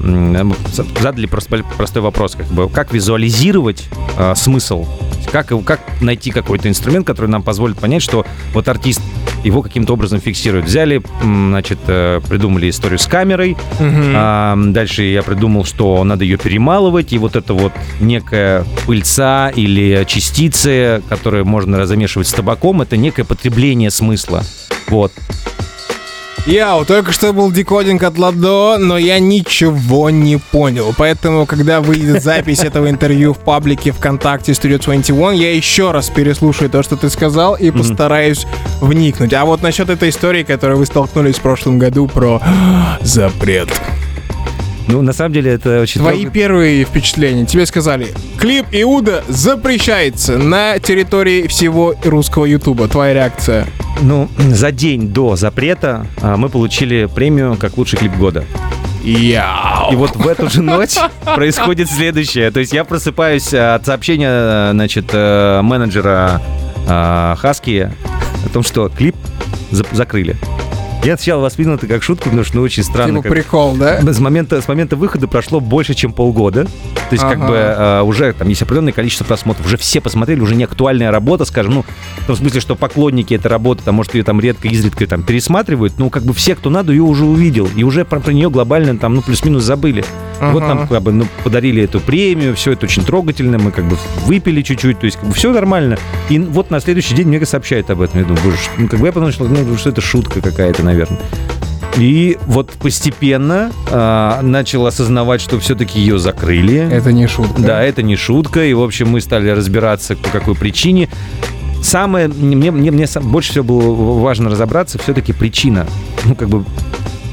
за- 0.72 0.84
задали 1.00 1.26
простой 1.26 2.02
вопрос, 2.02 2.34
как 2.34 2.46
бы, 2.46 2.68
как 2.68 2.92
визуализировать 2.92 3.88
э, 4.18 4.34
смысл, 4.36 4.86
как, 5.32 5.52
как 5.64 5.80
найти 6.00 6.30
какой-то 6.30 6.68
инструмент, 6.68 7.06
который 7.06 7.30
нам 7.30 7.42
позволит 7.42 7.78
понять, 7.78 8.02
что 8.02 8.26
вот 8.52 8.68
артист 8.68 9.00
его 9.44 9.62
каким-то 9.62 9.92
образом 9.92 10.20
фиксирует. 10.20 10.64
Взяли, 10.64 11.02
значит, 11.22 11.78
э, 11.86 12.20
придумали 12.28 12.70
историю 12.70 12.98
с 12.98 13.06
камерой, 13.06 13.56
а, 13.80 14.56
дальше 14.56 15.02
я 15.02 15.22
придумал, 15.22 15.64
что 15.64 16.02
надо 16.04 16.24
ее 16.24 16.38
перемалывать, 16.38 17.12
и 17.12 17.18
вот 17.18 17.36
это 17.36 17.52
вот 17.54 17.72
некая 18.00 18.64
пыльца 18.86 19.50
или 19.50 20.04
частицы, 20.06 21.02
которые 21.08 21.44
можно 21.44 21.86
замешивать 21.86 22.28
с 22.28 22.32
табаком, 22.32 22.82
это 22.82 22.96
некое 22.96 23.24
потребление 23.24 23.90
смысла. 23.90 24.42
Вот. 24.88 25.12
Яу, 26.46 26.84
только 26.84 27.10
что 27.10 27.32
был 27.32 27.50
декодинг 27.50 28.02
от 28.02 28.18
Ладо, 28.18 28.76
но 28.78 28.98
я 28.98 29.18
ничего 29.18 30.10
не 30.10 30.36
понял. 30.36 30.94
Поэтому, 30.96 31.46
когда 31.46 31.80
выйдет 31.80 32.22
запись 32.22 32.58
этого 32.62 32.90
интервью 32.90 33.32
в 33.32 33.38
паблике 33.38 33.92
ВКонтакте 33.92 34.52
Studio 34.52 34.78
21, 34.78 35.32
я 35.32 35.54
еще 35.54 35.90
раз 35.90 36.10
переслушаю 36.10 36.68
то, 36.68 36.82
что 36.82 36.96
ты 36.96 37.08
сказал, 37.08 37.54
и 37.54 37.70
постараюсь 37.70 38.46
вникнуть. 38.82 39.32
А 39.32 39.46
вот 39.46 39.62
насчет 39.62 39.88
этой 39.88 40.10
истории, 40.10 40.42
которой 40.42 40.76
вы 40.76 40.84
столкнулись 40.84 41.36
в 41.36 41.40
прошлом 41.40 41.78
году 41.78 42.08
про 42.08 42.42
запрет. 43.00 43.70
Ну, 44.86 45.00
на 45.00 45.14
самом 45.14 45.32
деле, 45.32 45.52
это 45.52 45.80
очень... 45.80 46.02
Твои 46.02 46.24
трогательно. 46.24 46.32
первые 46.34 46.84
впечатления. 46.84 47.46
Тебе 47.46 47.64
сказали, 47.64 48.08
клип 48.38 48.66
Иуда 48.70 49.24
запрещается 49.28 50.36
на 50.36 50.78
территории 50.78 51.46
всего 51.46 51.94
русского 52.04 52.44
ютуба. 52.44 52.86
Твоя 52.86 53.14
реакция? 53.14 53.66
Ну, 54.02 54.28
за 54.38 54.70
день 54.72 55.08
до 55.08 55.36
запрета 55.36 56.06
а, 56.20 56.36
мы 56.36 56.48
получили 56.48 57.06
премию 57.06 57.56
как 57.56 57.76
лучший 57.78 57.98
клип 57.98 58.14
года. 58.16 58.44
Яу. 59.02 59.92
И 59.92 59.96
вот 59.96 60.16
в 60.16 60.26
эту 60.26 60.48
же 60.48 60.62
ночь 60.62 60.96
происходит 61.34 61.90
следующее. 61.90 62.50
То 62.50 62.60
есть 62.60 62.72
я 62.72 62.84
просыпаюсь 62.84 63.52
э, 63.52 63.74
от 63.74 63.84
сообщения, 63.84 64.72
значит, 64.72 65.10
э, 65.12 65.60
менеджера 65.62 66.40
э, 66.88 67.34
Хаски 67.38 67.90
о 68.44 68.48
том, 68.48 68.62
что 68.62 68.88
клип 68.88 69.14
за- 69.70 69.84
закрыли. 69.92 70.36
Я 71.04 71.16
сначала 71.16 71.42
воспринял 71.42 71.74
это 71.74 71.86
как 71.86 72.02
шутку, 72.02 72.24
потому 72.24 72.44
что 72.44 72.56
ну, 72.56 72.62
очень 72.62 72.82
странно. 72.82 73.18
Типа 73.18 73.22
как- 73.24 73.32
прикол, 73.32 73.74
да? 73.76 74.00
С 74.00 74.18
момента, 74.20 74.60
с 74.60 74.68
момента 74.68 74.96
выхода 74.96 75.28
прошло 75.28 75.60
больше, 75.60 75.94
чем 75.94 76.12
полгода. 76.12 76.64
То 76.64 76.70
есть, 77.12 77.22
как 77.22 77.36
Ага. 77.36 77.46
бы 77.48 77.54
э, 77.56 78.02
уже 78.02 78.32
там 78.32 78.48
есть 78.48 78.62
определенное 78.62 78.92
количество 78.92 79.24
просмотров. 79.24 79.66
Уже 79.66 79.76
все 79.76 80.00
посмотрели, 80.00 80.40
уже 80.40 80.54
не 80.54 80.64
актуальная 80.64 81.10
работа, 81.10 81.44
скажем, 81.44 81.74
ну, 81.74 81.84
в 82.18 82.26
том 82.26 82.36
смысле, 82.36 82.60
что 82.60 82.74
поклонники 82.76 83.34
этой 83.34 83.48
работы, 83.48 83.82
там, 83.84 83.96
может, 83.96 84.14
ее 84.14 84.24
там 84.24 84.40
редко, 84.40 84.68
изредка 84.68 85.06
там 85.06 85.22
пересматривают, 85.22 85.94
ну, 85.98 86.08
как 86.10 86.22
бы 86.24 86.32
все, 86.32 86.54
кто 86.54 86.70
надо, 86.70 86.92
ее 86.92 87.02
уже 87.02 87.24
увидел. 87.24 87.68
И 87.76 87.84
уже 87.84 88.04
про, 88.04 88.20
про 88.20 88.32
нее 88.32 88.48
глобально 88.50 88.96
там, 88.98 89.14
ну, 89.14 89.22
плюс-минус 89.22 89.62
забыли. 89.62 90.04
И 90.40 90.44
Вот 90.52 90.62
Ага. 90.62 90.74
нам 90.74 90.88
как 90.88 91.02
бы 91.02 91.12
ну, 91.12 91.26
подарили 91.42 91.82
эту 91.82 92.00
премию, 92.00 92.54
все 92.54 92.72
это 92.72 92.86
очень 92.86 93.04
трогательно, 93.04 93.58
мы 93.58 93.70
как 93.70 93.84
бы 93.84 93.96
выпили 94.26 94.62
чуть-чуть, 94.62 94.98
то 94.98 95.06
есть 95.06 95.16
как 95.16 95.28
бы 95.28 95.34
все 95.34 95.52
нормально. 95.52 95.98
И 96.28 96.38
вот 96.38 96.70
на 96.70 96.80
следующий 96.80 97.14
день 97.14 97.28
мне 97.28 97.44
сообщают 97.44 97.90
об 97.90 98.00
этом. 98.00 98.20
Я 98.20 98.26
думаю, 98.26 98.42
боже, 98.44 98.56
ну, 98.78 98.88
как 98.88 99.00
бы 99.00 99.06
я 99.06 99.12
подумал, 99.12 99.32
что, 99.32 99.44
ну, 99.44 99.76
что 99.76 99.90
это 99.90 100.00
шутка 100.00 100.40
какая-то, 100.40 100.82
наверное. 100.82 101.18
И 101.96 102.38
вот 102.46 102.72
постепенно 102.72 103.70
а, 103.90 104.40
начал 104.42 104.86
осознавать, 104.86 105.40
что 105.40 105.60
все-таки 105.60 106.00
ее 106.00 106.18
закрыли. 106.18 106.88
Это 106.90 107.12
не 107.12 107.26
шутка. 107.28 107.62
Да, 107.62 107.82
это 107.82 108.02
не 108.02 108.16
шутка. 108.16 108.64
И, 108.64 108.74
в 108.74 108.82
общем, 108.82 109.10
мы 109.10 109.20
стали 109.20 109.48
разбираться, 109.50 110.16
по 110.16 110.28
какой 110.30 110.54
причине. 110.56 111.08
Самое, 111.82 112.28
мне, 112.28 112.70
мне, 112.70 112.90
мне 112.90 113.06
больше 113.22 113.50
всего 113.50 113.64
было 113.64 114.20
важно 114.20 114.50
разобраться, 114.50 114.98
все-таки 114.98 115.32
причина. 115.32 115.86
Ну, 116.24 116.34
как 116.34 116.48
бы 116.48 116.64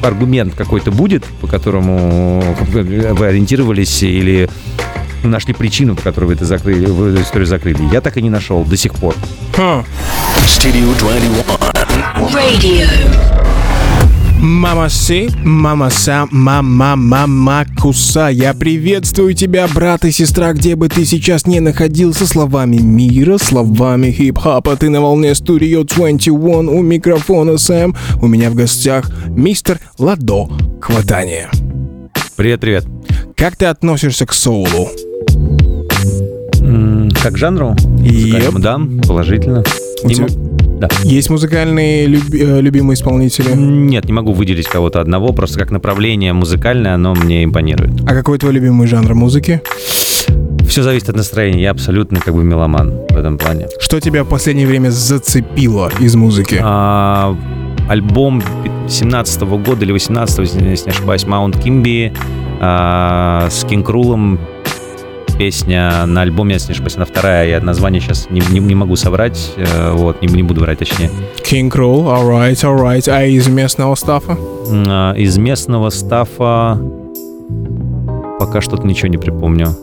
аргумент 0.01 0.55
какой-то 0.55 0.91
будет, 0.91 1.25
по 1.41 1.47
которому 1.47 2.41
вы 2.71 3.25
ориентировались 3.27 4.03
или 4.03 4.49
нашли 5.23 5.53
причину, 5.53 5.95
по 5.95 6.01
которой 6.01 6.25
вы 6.25 6.33
это 6.33 6.45
закрыли, 6.45 6.85
вы 6.87 7.09
эту 7.09 7.21
историю 7.21 7.47
закрыли. 7.47 7.83
Я 7.91 8.01
так 8.01 8.17
и 8.17 8.21
не 8.21 8.29
нашел 8.29 8.63
до 8.63 8.77
сих 8.77 8.93
пор. 8.93 9.15
Ха. 9.55 9.83
Studio 10.47 10.91
21. 14.41 14.41
Radio. 14.41 14.45
Мама 14.45 14.87
мама 15.43 15.89
са, 15.89 16.27
мама, 16.31 16.95
мама 16.95 17.65
куса. 17.79 18.29
Я 18.29 18.53
приветствую 18.53 19.33
тебя, 19.33 19.67
брат 19.67 20.05
и 20.05 20.11
сестра, 20.11 20.53
где 20.53 20.75
бы 20.75 20.89
ты 20.89 21.05
сейчас 21.05 21.45
не 21.45 21.59
находился, 21.59 22.25
словами 22.25 22.77
мира, 22.77 23.37
словами 23.37 24.11
хип-хопа. 24.11 24.75
Ты 24.75 24.89
на 24.89 25.01
волне 25.01 25.31
Studio 25.31 25.83
21, 25.83 26.69
у 26.69 26.81
микрофона 26.81 27.57
Сэм. 27.57 27.95
У 28.21 28.27
меня 28.27 28.49
в 28.49 28.55
гостях 28.55 29.11
мистер 29.29 29.79
Ладо 29.99 30.49
Хватание. 30.81 31.49
Привет-привет. 32.35 32.85
Как 33.35 33.55
ты 33.55 33.65
относишься 33.65 34.25
к 34.25 34.33
соулу? 34.33 34.89
М, 36.61 37.11
Как 37.11 37.33
к 37.33 37.37
жанру? 37.37 37.75
Музыкальному, 37.99 38.59
Да, 38.59 38.79
положительно. 39.07 39.63
У 40.03 40.09
тебя- 40.09 40.27
Да. 40.81 40.89
Есть 41.03 41.29
музыкальные 41.29 42.07
люби- 42.07 42.41
э, 42.41 42.59
любимые 42.59 42.95
исполнители? 42.95 43.53
Нет, 43.53 44.05
не 44.05 44.13
могу 44.13 44.33
выделить 44.33 44.67
кого-то 44.67 44.99
одного, 44.99 45.31
просто 45.31 45.59
как 45.59 45.69
направление 45.69 46.33
музыкальное 46.33 46.95
оно 46.95 47.13
мне 47.13 47.43
импонирует. 47.43 48.01
А 48.07 48.15
какой 48.15 48.39
твой 48.39 48.53
любимый 48.53 48.87
жанр 48.87 49.13
музыки? 49.13 49.61
Все 50.67 50.81
зависит 50.81 51.09
от 51.09 51.17
настроения, 51.17 51.61
я 51.61 51.71
абсолютно 51.71 52.19
как 52.19 52.33
бы 52.33 52.43
меломан 52.43 52.93
в 53.09 53.15
этом 53.15 53.37
плане. 53.37 53.67
Что 53.79 53.99
тебя 53.99 54.23
в 54.23 54.29
последнее 54.29 54.65
время 54.65 54.89
зацепило 54.89 55.91
из 55.99 56.15
музыки? 56.15 56.59
А, 56.59 57.37
альбом 57.87 58.41
17 58.89 59.41
года 59.43 59.85
или 59.85 59.91
18 59.91 60.39
если 60.39 60.63
не 60.63 60.95
ошибаюсь, 60.95 61.27
Маунт 61.27 61.59
Кимби 61.61 62.11
а, 62.59 63.47
с 63.51 63.63
Кинг 63.65 63.87
Рулом. 63.87 64.39
Песня 65.41 66.05
на 66.05 66.21
альбоме, 66.21 66.53
если 66.53 66.67
не 66.67 66.73
ошибаюсь, 66.73 66.97
она 66.97 67.05
вторая. 67.05 67.49
Я 67.49 67.61
название 67.61 67.99
сейчас 67.99 68.27
не, 68.29 68.41
не- 68.51 68.59
не 68.59 68.75
могу 68.75 68.95
соврать. 68.95 69.53
э, 69.57 69.91
Вот, 69.93 70.21
не, 70.21 70.27
не 70.27 70.43
буду 70.43 70.61
врать 70.61 70.77
точнее. 70.77 71.09
King 71.43 71.71
Roll, 71.71 72.05
alright, 72.05 72.53
alright. 72.63 73.09
А 73.09 73.25
из 73.25 73.47
местного 73.47 73.95
стафа? 73.95 74.37
А, 74.87 75.13
Из 75.13 75.39
местного 75.39 75.89
стафа 75.89 76.77
пока 78.37 78.61
что-то 78.61 78.85
ничего 78.85 79.07
не 79.07 79.17
припомню. 79.17 79.75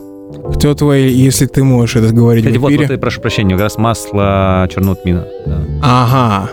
Кто 0.55 0.73
твой, 0.75 1.09
если 1.11 1.45
ты 1.45 1.61
можешь 1.65 1.97
это 1.97 2.13
говорить 2.13 2.45
Кстати, 2.45 2.57
в 2.57 2.61
вот, 2.61 2.69
эфире? 2.71 2.85
вот, 2.85 2.93
я 2.93 2.97
прошу 2.97 3.19
прощения, 3.19 3.55
как 3.55 3.63
раз 3.63 3.77
масло 3.77 4.65
черного 4.73 4.95
тмина. 4.95 5.27
Да, 5.45 5.61
Ага. 5.83 6.49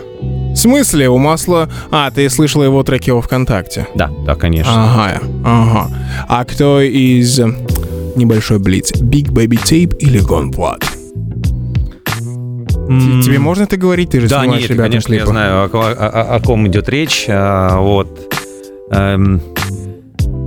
В 0.51 0.55
смысле, 0.57 1.07
у 1.07 1.17
масла... 1.17 1.69
А, 1.91 2.11
ты 2.11 2.29
слышала 2.29 2.63
его 2.63 2.83
треки 2.83 3.09
во 3.11 3.21
ВКонтакте? 3.21 3.87
да, 3.95 4.09
да, 4.25 4.35
конечно. 4.35 4.73
Ага, 4.75 5.21
ага. 5.45 5.87
А 6.27 6.43
кто 6.43 6.81
из... 6.81 7.39
э, 8.17 8.19
Небольшой 8.19 8.59
блиц. 8.59 8.91
Big 8.93 9.27
Baby 9.31 9.59
Tape 9.63 9.95
или 9.97 10.19
Gone 10.21 10.51
Blood? 10.53 10.83
Тебе 13.23 13.39
можно 13.39 13.63
это 13.63 13.75
говорить? 13.77 14.11
Ты 14.11 14.21
же 14.21 14.29
Да, 14.29 14.41
снимаешь 14.41 14.61
нет, 14.61 14.71
ребятам 14.71 14.91
конечно, 14.91 15.13
я 15.13 15.19
клипы. 15.19 15.31
знаю, 15.31 15.63
о, 15.63 15.65
о- 15.65 15.91
о- 15.91 16.35
о 16.35 16.39
ком 16.39 16.67
идет 16.67 16.87
речь. 16.89 17.25
А, 17.29 17.79
Вот. 17.79 18.33
Эм, 18.91 19.41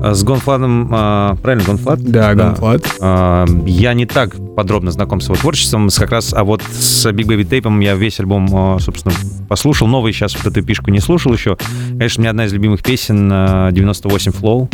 С 0.03 0.25
Гонфладом, 0.25 0.89
а, 0.93 1.37
правильно, 1.43 1.67
Гонфлад? 1.67 2.01
Да, 2.03 2.33
Gone 2.33 2.59
Blood. 2.59 2.87
А, 3.03 3.45
Я 3.67 3.93
не 3.93 4.07
так 4.07 4.35
подробно 4.57 4.91
знаком 4.93 5.21
с 5.21 5.27
его 5.27 5.35
творчеством, 5.35 5.91
с 5.91 5.99
как 5.99 6.11
раз, 6.13 6.33
а 6.33 6.43
вот 6.45 6.63
с 6.63 7.05
Big 7.11 7.27
Baby 7.27 7.47
Tape 7.47 7.85
я 7.85 7.95
весь 7.97 8.19
альбом, 8.19 8.49
а, 8.55 8.79
собственно, 8.81 9.15
послушал. 9.47 9.89
Новый 9.89 10.15
сейчас 10.15 10.35
вот 10.43 10.47
эту 10.51 10.67
пишку 10.67 10.91
не 10.91 11.01
слушал 11.01 11.35
еще. 11.35 11.59
Конечно, 11.91 12.21
у 12.21 12.23
меня 12.23 12.31
одна 12.31 12.47
из 12.47 12.53
любимых 12.55 12.83
песен 12.83 13.29
а, 13.31 13.71
98 13.73 14.33
Flow. 14.33 14.69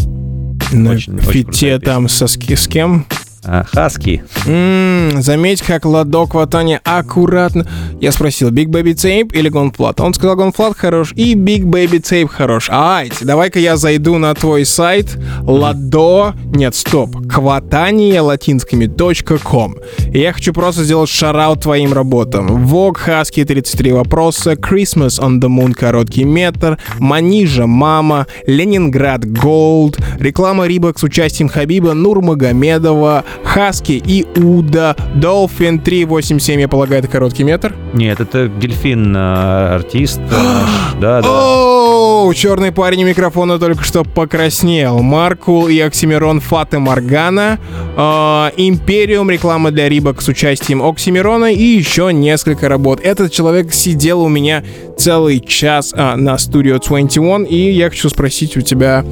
На 0.72 0.92
Очень- 0.92 1.14
очень 1.16 1.30
фите 1.30 1.70
крутая 1.70 1.78
там 1.80 2.08
со 2.08 2.26
с 2.26 2.66
кем? 2.68 3.06
А, 3.48 3.64
Хаски. 3.64 4.24
М, 4.46 5.22
заметь, 5.22 5.62
как 5.62 5.84
ладок 5.84 6.34
Ватани 6.34 6.80
аккуратно. 6.82 7.66
Я 8.00 8.10
спросил, 8.10 8.50
Big 8.50 8.66
Baby 8.66 8.94
Tape 8.94 9.32
или 9.32 9.50
Gonflat? 9.50 10.02
Он 10.02 10.12
сказал, 10.14 10.36
Gonflat 10.36 10.74
хорош 10.76 11.12
и 11.14 11.34
Big 11.34 11.62
Baby 11.62 12.00
Tape 12.00 12.26
хорош. 12.26 12.68
Ай, 12.70 13.10
давай-ка 13.20 13.60
я 13.60 13.76
зайду 13.76 14.18
на 14.18 14.34
твой 14.34 14.64
сайт 14.64 15.16
ладо... 15.42 16.34
Нет, 16.52 16.74
стоп. 16.74 17.16
Кватания 17.28 18.20
латинскими 18.20 18.86
.com. 19.38 19.76
Я 20.12 20.32
хочу 20.32 20.52
просто 20.52 20.82
сделать 20.84 21.08
шараут 21.08 21.60
твоим 21.60 21.92
работам. 21.92 22.64
Vogue 22.66 22.98
Husky 23.06 23.44
33 23.44 23.92
вопроса, 23.92 24.52
Christmas 24.52 25.20
on 25.20 25.40
the 25.40 25.48
Moon 25.48 25.72
короткий 25.72 26.24
метр, 26.24 26.78
Манижа 26.98 27.66
Мама, 27.66 28.26
Ленинград 28.46 29.24
Gold, 29.24 30.02
реклама 30.18 30.66
Рибок 30.66 30.98
с 30.98 31.02
участием 31.02 31.48
Хабиба 31.48 31.92
Нурмагомедова, 31.92 33.24
Хаски 33.44 34.02
и 34.04 34.26
Уда, 34.38 34.94
Dolphin 35.14 35.80
387, 35.82 36.60
я 36.60 36.68
полагаю, 36.68 37.00
это 37.00 37.08
короткий 37.08 37.44
метр. 37.44 37.74
Нет, 37.92 38.20
это 38.20 38.48
дельфин, 38.48 39.14
а, 39.16 39.74
артист. 39.76 40.20
э. 40.30 40.60
Да, 41.00 41.20
да. 41.20 41.28
Оу, 41.28 42.32
черный 42.32 42.72
парень 42.72 43.04
у 43.04 43.06
микрофона 43.06 43.58
только 43.58 43.84
что 43.84 44.02
покраснел. 44.02 45.00
Маркул 45.02 45.68
и 45.68 45.78
Оксимирон 45.78 46.40
Фаты 46.40 46.78
Моргана. 46.78 47.58
э, 47.96 48.50
Империум, 48.56 49.30
реклама 49.30 49.70
для 49.70 49.90
Рибок 49.90 50.22
с 50.22 50.28
участием 50.28 50.82
Оксимирона 50.82 51.52
и 51.52 51.62
еще 51.62 52.12
несколько 52.14 52.70
работ. 52.70 53.00
Этот 53.02 53.30
человек 53.30 53.74
сидел 53.74 54.22
у 54.22 54.28
меня 54.28 54.64
целый 54.96 55.38
час 55.40 55.92
а, 55.94 56.16
на 56.16 56.36
Studio 56.36 56.80
21, 56.82 57.44
и 57.44 57.70
я 57.72 57.90
хочу 57.90 58.08
спросить 58.08 58.56
у 58.56 58.62
тебя, 58.62 59.04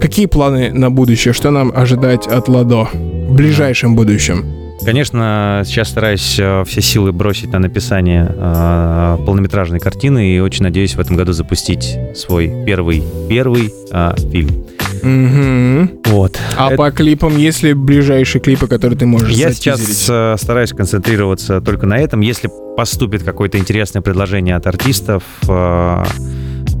какие 0.00 0.26
планы 0.26 0.72
на 0.74 0.90
будущее, 0.90 1.32
что 1.32 1.50
нам 1.50 1.72
ожидать 1.74 2.26
от 2.26 2.48
Ладо 2.48 2.88
в 3.30 3.34
ближайшем 3.34 3.94
будущем? 3.94 4.44
Конечно, 4.84 5.62
сейчас 5.66 5.88
стараюсь 5.90 6.36
э, 6.38 6.64
все 6.66 6.80
силы 6.80 7.12
бросить 7.12 7.52
на 7.52 7.58
написание 7.58 8.26
э, 8.34 9.18
полнометражной 9.24 9.78
картины 9.78 10.34
и 10.34 10.40
очень 10.40 10.64
надеюсь 10.64 10.94
в 10.96 11.00
этом 11.00 11.16
году 11.16 11.32
запустить 11.32 11.96
свой 12.16 12.50
первый 12.66 13.02
первый 13.28 13.72
э, 13.92 14.14
фильм. 14.32 14.64
Мгм. 15.02 15.90
Вот. 16.06 16.38
А 16.56 16.68
Это- 16.68 16.76
по 16.76 16.90
клипам, 16.90 17.36
есть 17.36 17.62
ли 17.62 17.72
ближайшие 17.74 18.40
клипы, 18.42 18.66
которые 18.66 18.98
ты 18.98 19.06
можешь 19.06 19.30
Я 19.30 19.50
затизерить? 19.50 19.78
сейчас 19.80 20.06
э, 20.08 20.36
стараюсь 20.38 20.70
концентрироваться 20.70 21.60
только 21.60 21.86
на 21.86 21.98
этом. 21.98 22.20
Если 22.20 22.50
поступит 22.76 23.22
какое-то 23.22 23.58
интересное 23.58 24.00
предложение 24.02 24.56
от 24.56 24.66
артистов, 24.66 25.22
э, 25.46 26.04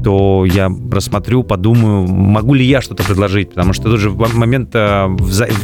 то 0.02 0.44
я 0.46 0.70
рассмотрю, 0.90 1.42
подумаю, 1.42 2.06
могу 2.06 2.54
ли 2.54 2.64
я 2.64 2.80
что-то 2.80 3.02
предложить, 3.04 3.50
потому 3.50 3.72
что 3.72 3.84
тут 3.90 4.00
же 4.00 4.10
момент 4.10 4.70
э, 4.74 5.08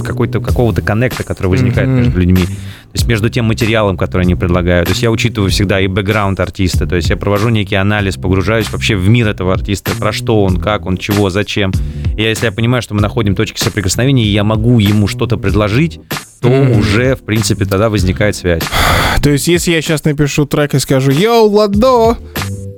какой-то 0.04 0.40
какого-то 0.40 0.82
коннекта, 0.82 1.22
который 1.24 1.48
возникает 1.48 1.88
Мгм. 1.88 1.96
между 1.98 2.18
людьми, 2.20 2.42
то 2.44 2.92
есть 2.94 3.06
между 3.06 3.28
тем 3.30 3.46
материалом, 3.46 3.96
который 3.96 4.22
они 4.22 4.34
предлагают. 4.34 4.86
То 4.88 4.92
есть 4.92 5.02
я 5.02 5.10
учитываю 5.10 5.50
всегда 5.50 5.80
и 5.80 5.86
бэкграунд 5.86 6.38
артиста, 6.40 6.86
то 6.86 6.96
есть 6.96 7.10
я 7.10 7.16
провожу 7.16 7.48
некий 7.48 7.76
анализ, 7.76 8.16
погружаюсь 8.16 8.70
вообще 8.70 8.96
в 8.96 9.08
мир 9.08 9.28
этого 9.28 9.52
артиста, 9.54 9.92
про 9.98 10.12
что 10.12 10.42
он, 10.44 10.58
как 10.60 10.86
он, 10.86 10.96
чего, 10.96 11.30
зачем. 11.30 11.72
И 12.16 12.22
если 12.22 12.46
я 12.46 12.52
понимаю, 12.52 12.82
что 12.82 12.94
мы 12.94 13.00
находим 13.00 13.34
точки 13.34 13.60
соприкосновения, 13.60 14.24
и 14.24 14.28
я 14.32 14.44
могу 14.44 14.78
ему 14.78 15.06
что-то 15.08 15.36
предложить, 15.36 16.00
то 16.40 16.48
Мгм. 16.48 16.78
уже, 16.78 17.16
в 17.16 17.20
принципе, 17.22 17.64
тогда 17.64 17.88
возникает 17.88 18.36
связь. 18.36 18.62
То 19.22 19.30
есть, 19.30 19.48
если 19.48 19.72
я 19.72 19.80
сейчас 19.80 20.04
напишу 20.04 20.44
трек 20.44 20.74
и 20.74 20.78
скажу 20.78 21.10
«Йоу, 21.10 21.48
Ладо, 21.50 22.18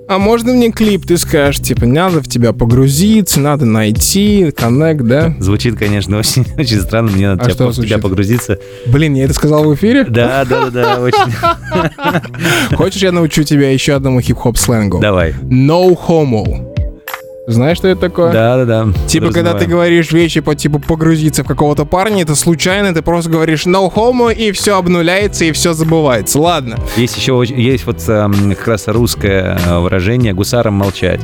а 0.08 0.18
можно 0.18 0.52
мне 0.52 0.70
клип?» 0.72 1.06
Ты 1.06 1.16
скажешь, 1.18 1.60
типа, 1.60 1.86
надо 1.86 2.20
в 2.20 2.28
тебя 2.28 2.52
погрузиться, 2.52 3.40
надо 3.40 3.64
найти, 3.64 4.50
коннект, 4.56 5.02
да? 5.02 5.34
Звучит, 5.38 5.76
конечно, 5.78 6.18
очень, 6.18 6.44
очень 6.56 6.80
странно, 6.80 7.10
мне 7.10 7.28
надо 7.28 7.44
А 7.44 7.50
тебя- 7.50 7.66
в 7.66 7.74
тебя 7.74 7.98
погрузиться. 7.98 8.58
Блин, 8.86 9.14
я 9.14 9.24
это 9.24 9.34
сказал 9.34 9.64
в 9.64 9.74
эфире? 9.74 10.04
Да, 10.04 10.44
да, 10.44 10.70
да, 10.70 10.70
да, 10.70 11.00
очень. 11.00 12.76
Хочешь, 12.76 13.02
я 13.02 13.12
научу 13.12 13.42
тебя 13.44 13.70
еще 13.70 13.94
одному 13.94 14.20
хип-хоп 14.20 14.56
сленгу? 14.58 14.98
Давай. 15.00 15.34
No 15.42 15.96
homo. 16.08 16.67
Знаешь, 17.48 17.78
что 17.78 17.88
это 17.88 18.02
такое? 18.02 18.30
Да, 18.30 18.58
да, 18.58 18.64
да. 18.66 18.92
Типа, 19.06 19.32
когда 19.32 19.54
ты 19.54 19.64
говоришь 19.64 20.12
вещи 20.12 20.40
по 20.40 20.54
типу 20.54 20.78
погрузиться 20.78 21.44
в 21.44 21.46
какого-то 21.46 21.86
парня, 21.86 22.22
это 22.22 22.34
случайно, 22.34 22.92
ты 22.92 23.00
просто 23.00 23.30
говоришь 23.30 23.64
no 23.66 23.90
homo, 23.90 24.30
и 24.30 24.52
все 24.52 24.76
обнуляется, 24.76 25.46
и 25.46 25.52
все 25.52 25.72
забывается. 25.72 26.38
Ладно. 26.38 26.76
Есть 26.98 27.16
еще 27.16 27.42
есть 27.48 27.86
вот 27.86 28.06
эм, 28.06 28.54
как 28.54 28.68
раз 28.68 28.86
русское 28.88 29.58
э, 29.66 29.78
выражение 29.78 30.34
«гусарам 30.34 30.74
молчать». 30.74 31.22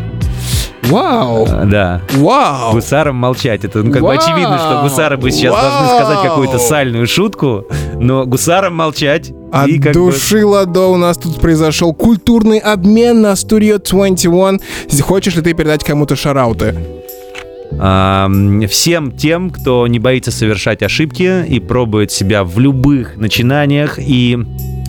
Вау. 0.88 1.46
Э, 1.46 1.64
Да. 1.66 2.00
Вау. 2.14 2.72
Гусарам 2.74 3.16
молчать. 3.16 3.64
Это 3.64 3.82
ну, 3.82 3.90
как 3.92 4.02
бы 4.02 4.08
Вау! 4.08 4.18
очевидно, 4.18 4.58
что 4.58 4.80
гусары 4.82 5.16
бы 5.16 5.30
сейчас 5.30 5.52
Вау! 5.52 5.62
должны 5.62 5.88
сказать 5.96 6.22
какую-то 6.22 6.58
сальную 6.58 7.06
шутку, 7.06 7.64
но 7.98 8.26
гусарам 8.26 8.74
молчать. 8.74 9.32
От 9.52 9.68
и 9.68 9.78
как 9.78 9.94
бы- 9.94 10.10
души 10.10 10.44
Ладо 10.44 10.86
у 10.88 10.96
нас 10.96 11.16
тут 11.16 11.40
произошел 11.40 11.94
культурный 11.94 12.58
обмен 12.58 13.22
на 13.22 13.32
Studio 13.32 13.78
21. 13.78 14.60
Хочешь 15.02 15.36
ли 15.36 15.42
ты 15.42 15.52
передать 15.54 15.84
кому-то 15.84 16.16
шарауты? 16.16 16.74
Всем 18.68 19.12
тем, 19.12 19.50
кто 19.50 19.86
не 19.88 19.98
боится 19.98 20.30
совершать 20.30 20.82
ошибки 20.82 21.44
и 21.46 21.58
пробует 21.60 22.12
себя 22.12 22.44
в 22.44 22.58
любых 22.60 23.16
начинаниях 23.16 23.98
и 23.98 24.38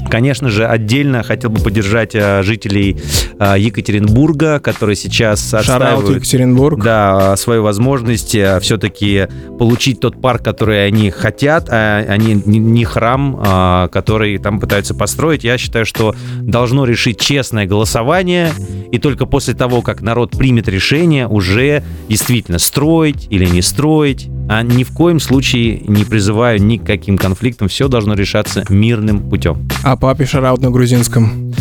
Конечно 0.09 0.49
же, 0.49 0.65
отдельно 0.65 1.23
хотел 1.23 1.49
бы 1.49 1.59
поддержать 1.61 2.15
а, 2.15 2.41
жителей 2.43 2.97
а, 3.39 3.57
Екатеринбурга, 3.57 4.59
которые 4.59 4.95
сейчас 4.95 5.53
отстаивают 5.53 6.09
Екатеринбург. 6.17 6.83
да, 6.83 7.35
свою 7.37 7.63
возможность 7.63 8.37
все-таки 8.61 9.27
получить 9.57 9.99
тот 9.99 10.21
парк, 10.21 10.43
который 10.43 10.85
они 10.87 11.09
хотят, 11.09 11.67
а 11.69 11.99
они 12.07 12.41
не- 12.45 12.59
не 12.59 12.85
храм, 12.85 13.35
а, 13.39 13.87
который 13.89 14.37
там 14.37 14.59
пытаются 14.59 14.93
построить. 14.93 15.43
Я 15.43 15.57
считаю, 15.57 15.85
что 15.85 16.15
должно 16.41 16.85
решить 16.85 17.19
честное 17.19 17.65
голосование, 17.65 18.51
и 18.91 18.99
только 18.99 19.25
после 19.25 19.53
того, 19.53 19.81
как 19.81 20.01
народ 20.01 20.31
примет 20.31 20.67
решение, 20.67 21.27
уже 21.27 21.83
действительно 22.07 22.59
строить 22.59 23.27
или 23.29 23.45
не 23.45 23.61
строить. 23.61 24.27
А 24.47 24.61
ни 24.61 24.83
в 24.83 24.91
коем 24.91 25.19
случае 25.19 25.79
не 25.87 26.03
призываю 26.03 26.61
ни 26.61 26.77
к 26.77 26.85
каким 26.85 27.17
конфликтам. 27.17 27.67
Все 27.67 27.87
должно 27.87 28.13
решаться 28.13 28.63
мирным 28.69 29.29
путем. 29.29 29.67
А 29.83 29.97
папе 29.97 30.25
шараут 30.25 30.61
на 30.61 30.69
грузинском. 30.69 31.53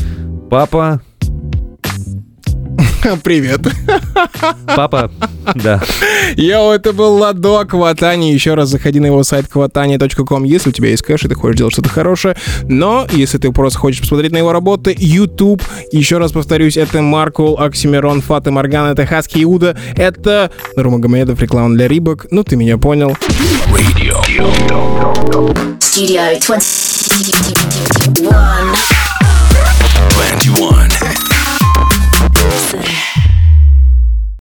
Папа, 0.51 1.01
Привет. 3.23 3.61
папа, 4.67 5.11
да. 5.55 5.83
Йоу, 6.37 6.73
это 6.73 6.93
был 6.93 7.17
Ладо 7.17 7.65
Кватани. 7.65 8.33
Еще 8.33 8.55
раз 8.55 8.71
заходи 8.71 9.01
на 9.01 9.07
его 9.07 9.23
сайт 9.25 9.47
kvatani.com, 9.53 10.45
если 10.45 10.71
у 10.71 10.73
тебя 10.73 10.89
есть 10.89 11.03
кэш, 11.03 11.25
и 11.25 11.29
ты 11.29 11.35
хочешь 11.35 11.59
делать 11.59 11.73
что-то 11.75 11.91
хорошее. 11.91 12.37
Но, 12.63 13.07
если 13.13 13.39
ты 13.39 13.53
просто 13.53 13.79
хочешь 13.79 14.01
посмотреть 14.01 14.33
на 14.33 14.39
его 14.39 14.53
работы, 14.53 14.95
YouTube. 14.97 15.63
Еще 15.93 16.19
раз 16.19 16.33
повторюсь, 16.33 16.77
это 16.77 17.03
Маркул, 17.03 17.59
Оксимирон, 17.59 18.23
Фаты 18.23 18.51
Морган, 18.51 18.87
это 18.87 19.07
Хаски 19.07 19.43
Иуда, 19.43 19.77
это 19.97 20.51
Нурмагомедов, 20.77 21.41
реклама 21.41 21.75
для 21.75 21.89
Рибок. 21.89 22.27
Ну, 22.31 22.43
ты 22.43 22.57
меня 22.57 22.79
понял. 22.79 23.17
Radio. 23.71 24.21
Studio 25.79 26.41
21. 26.41 28.31
21. 30.11 31.24
listen. 32.75 33.14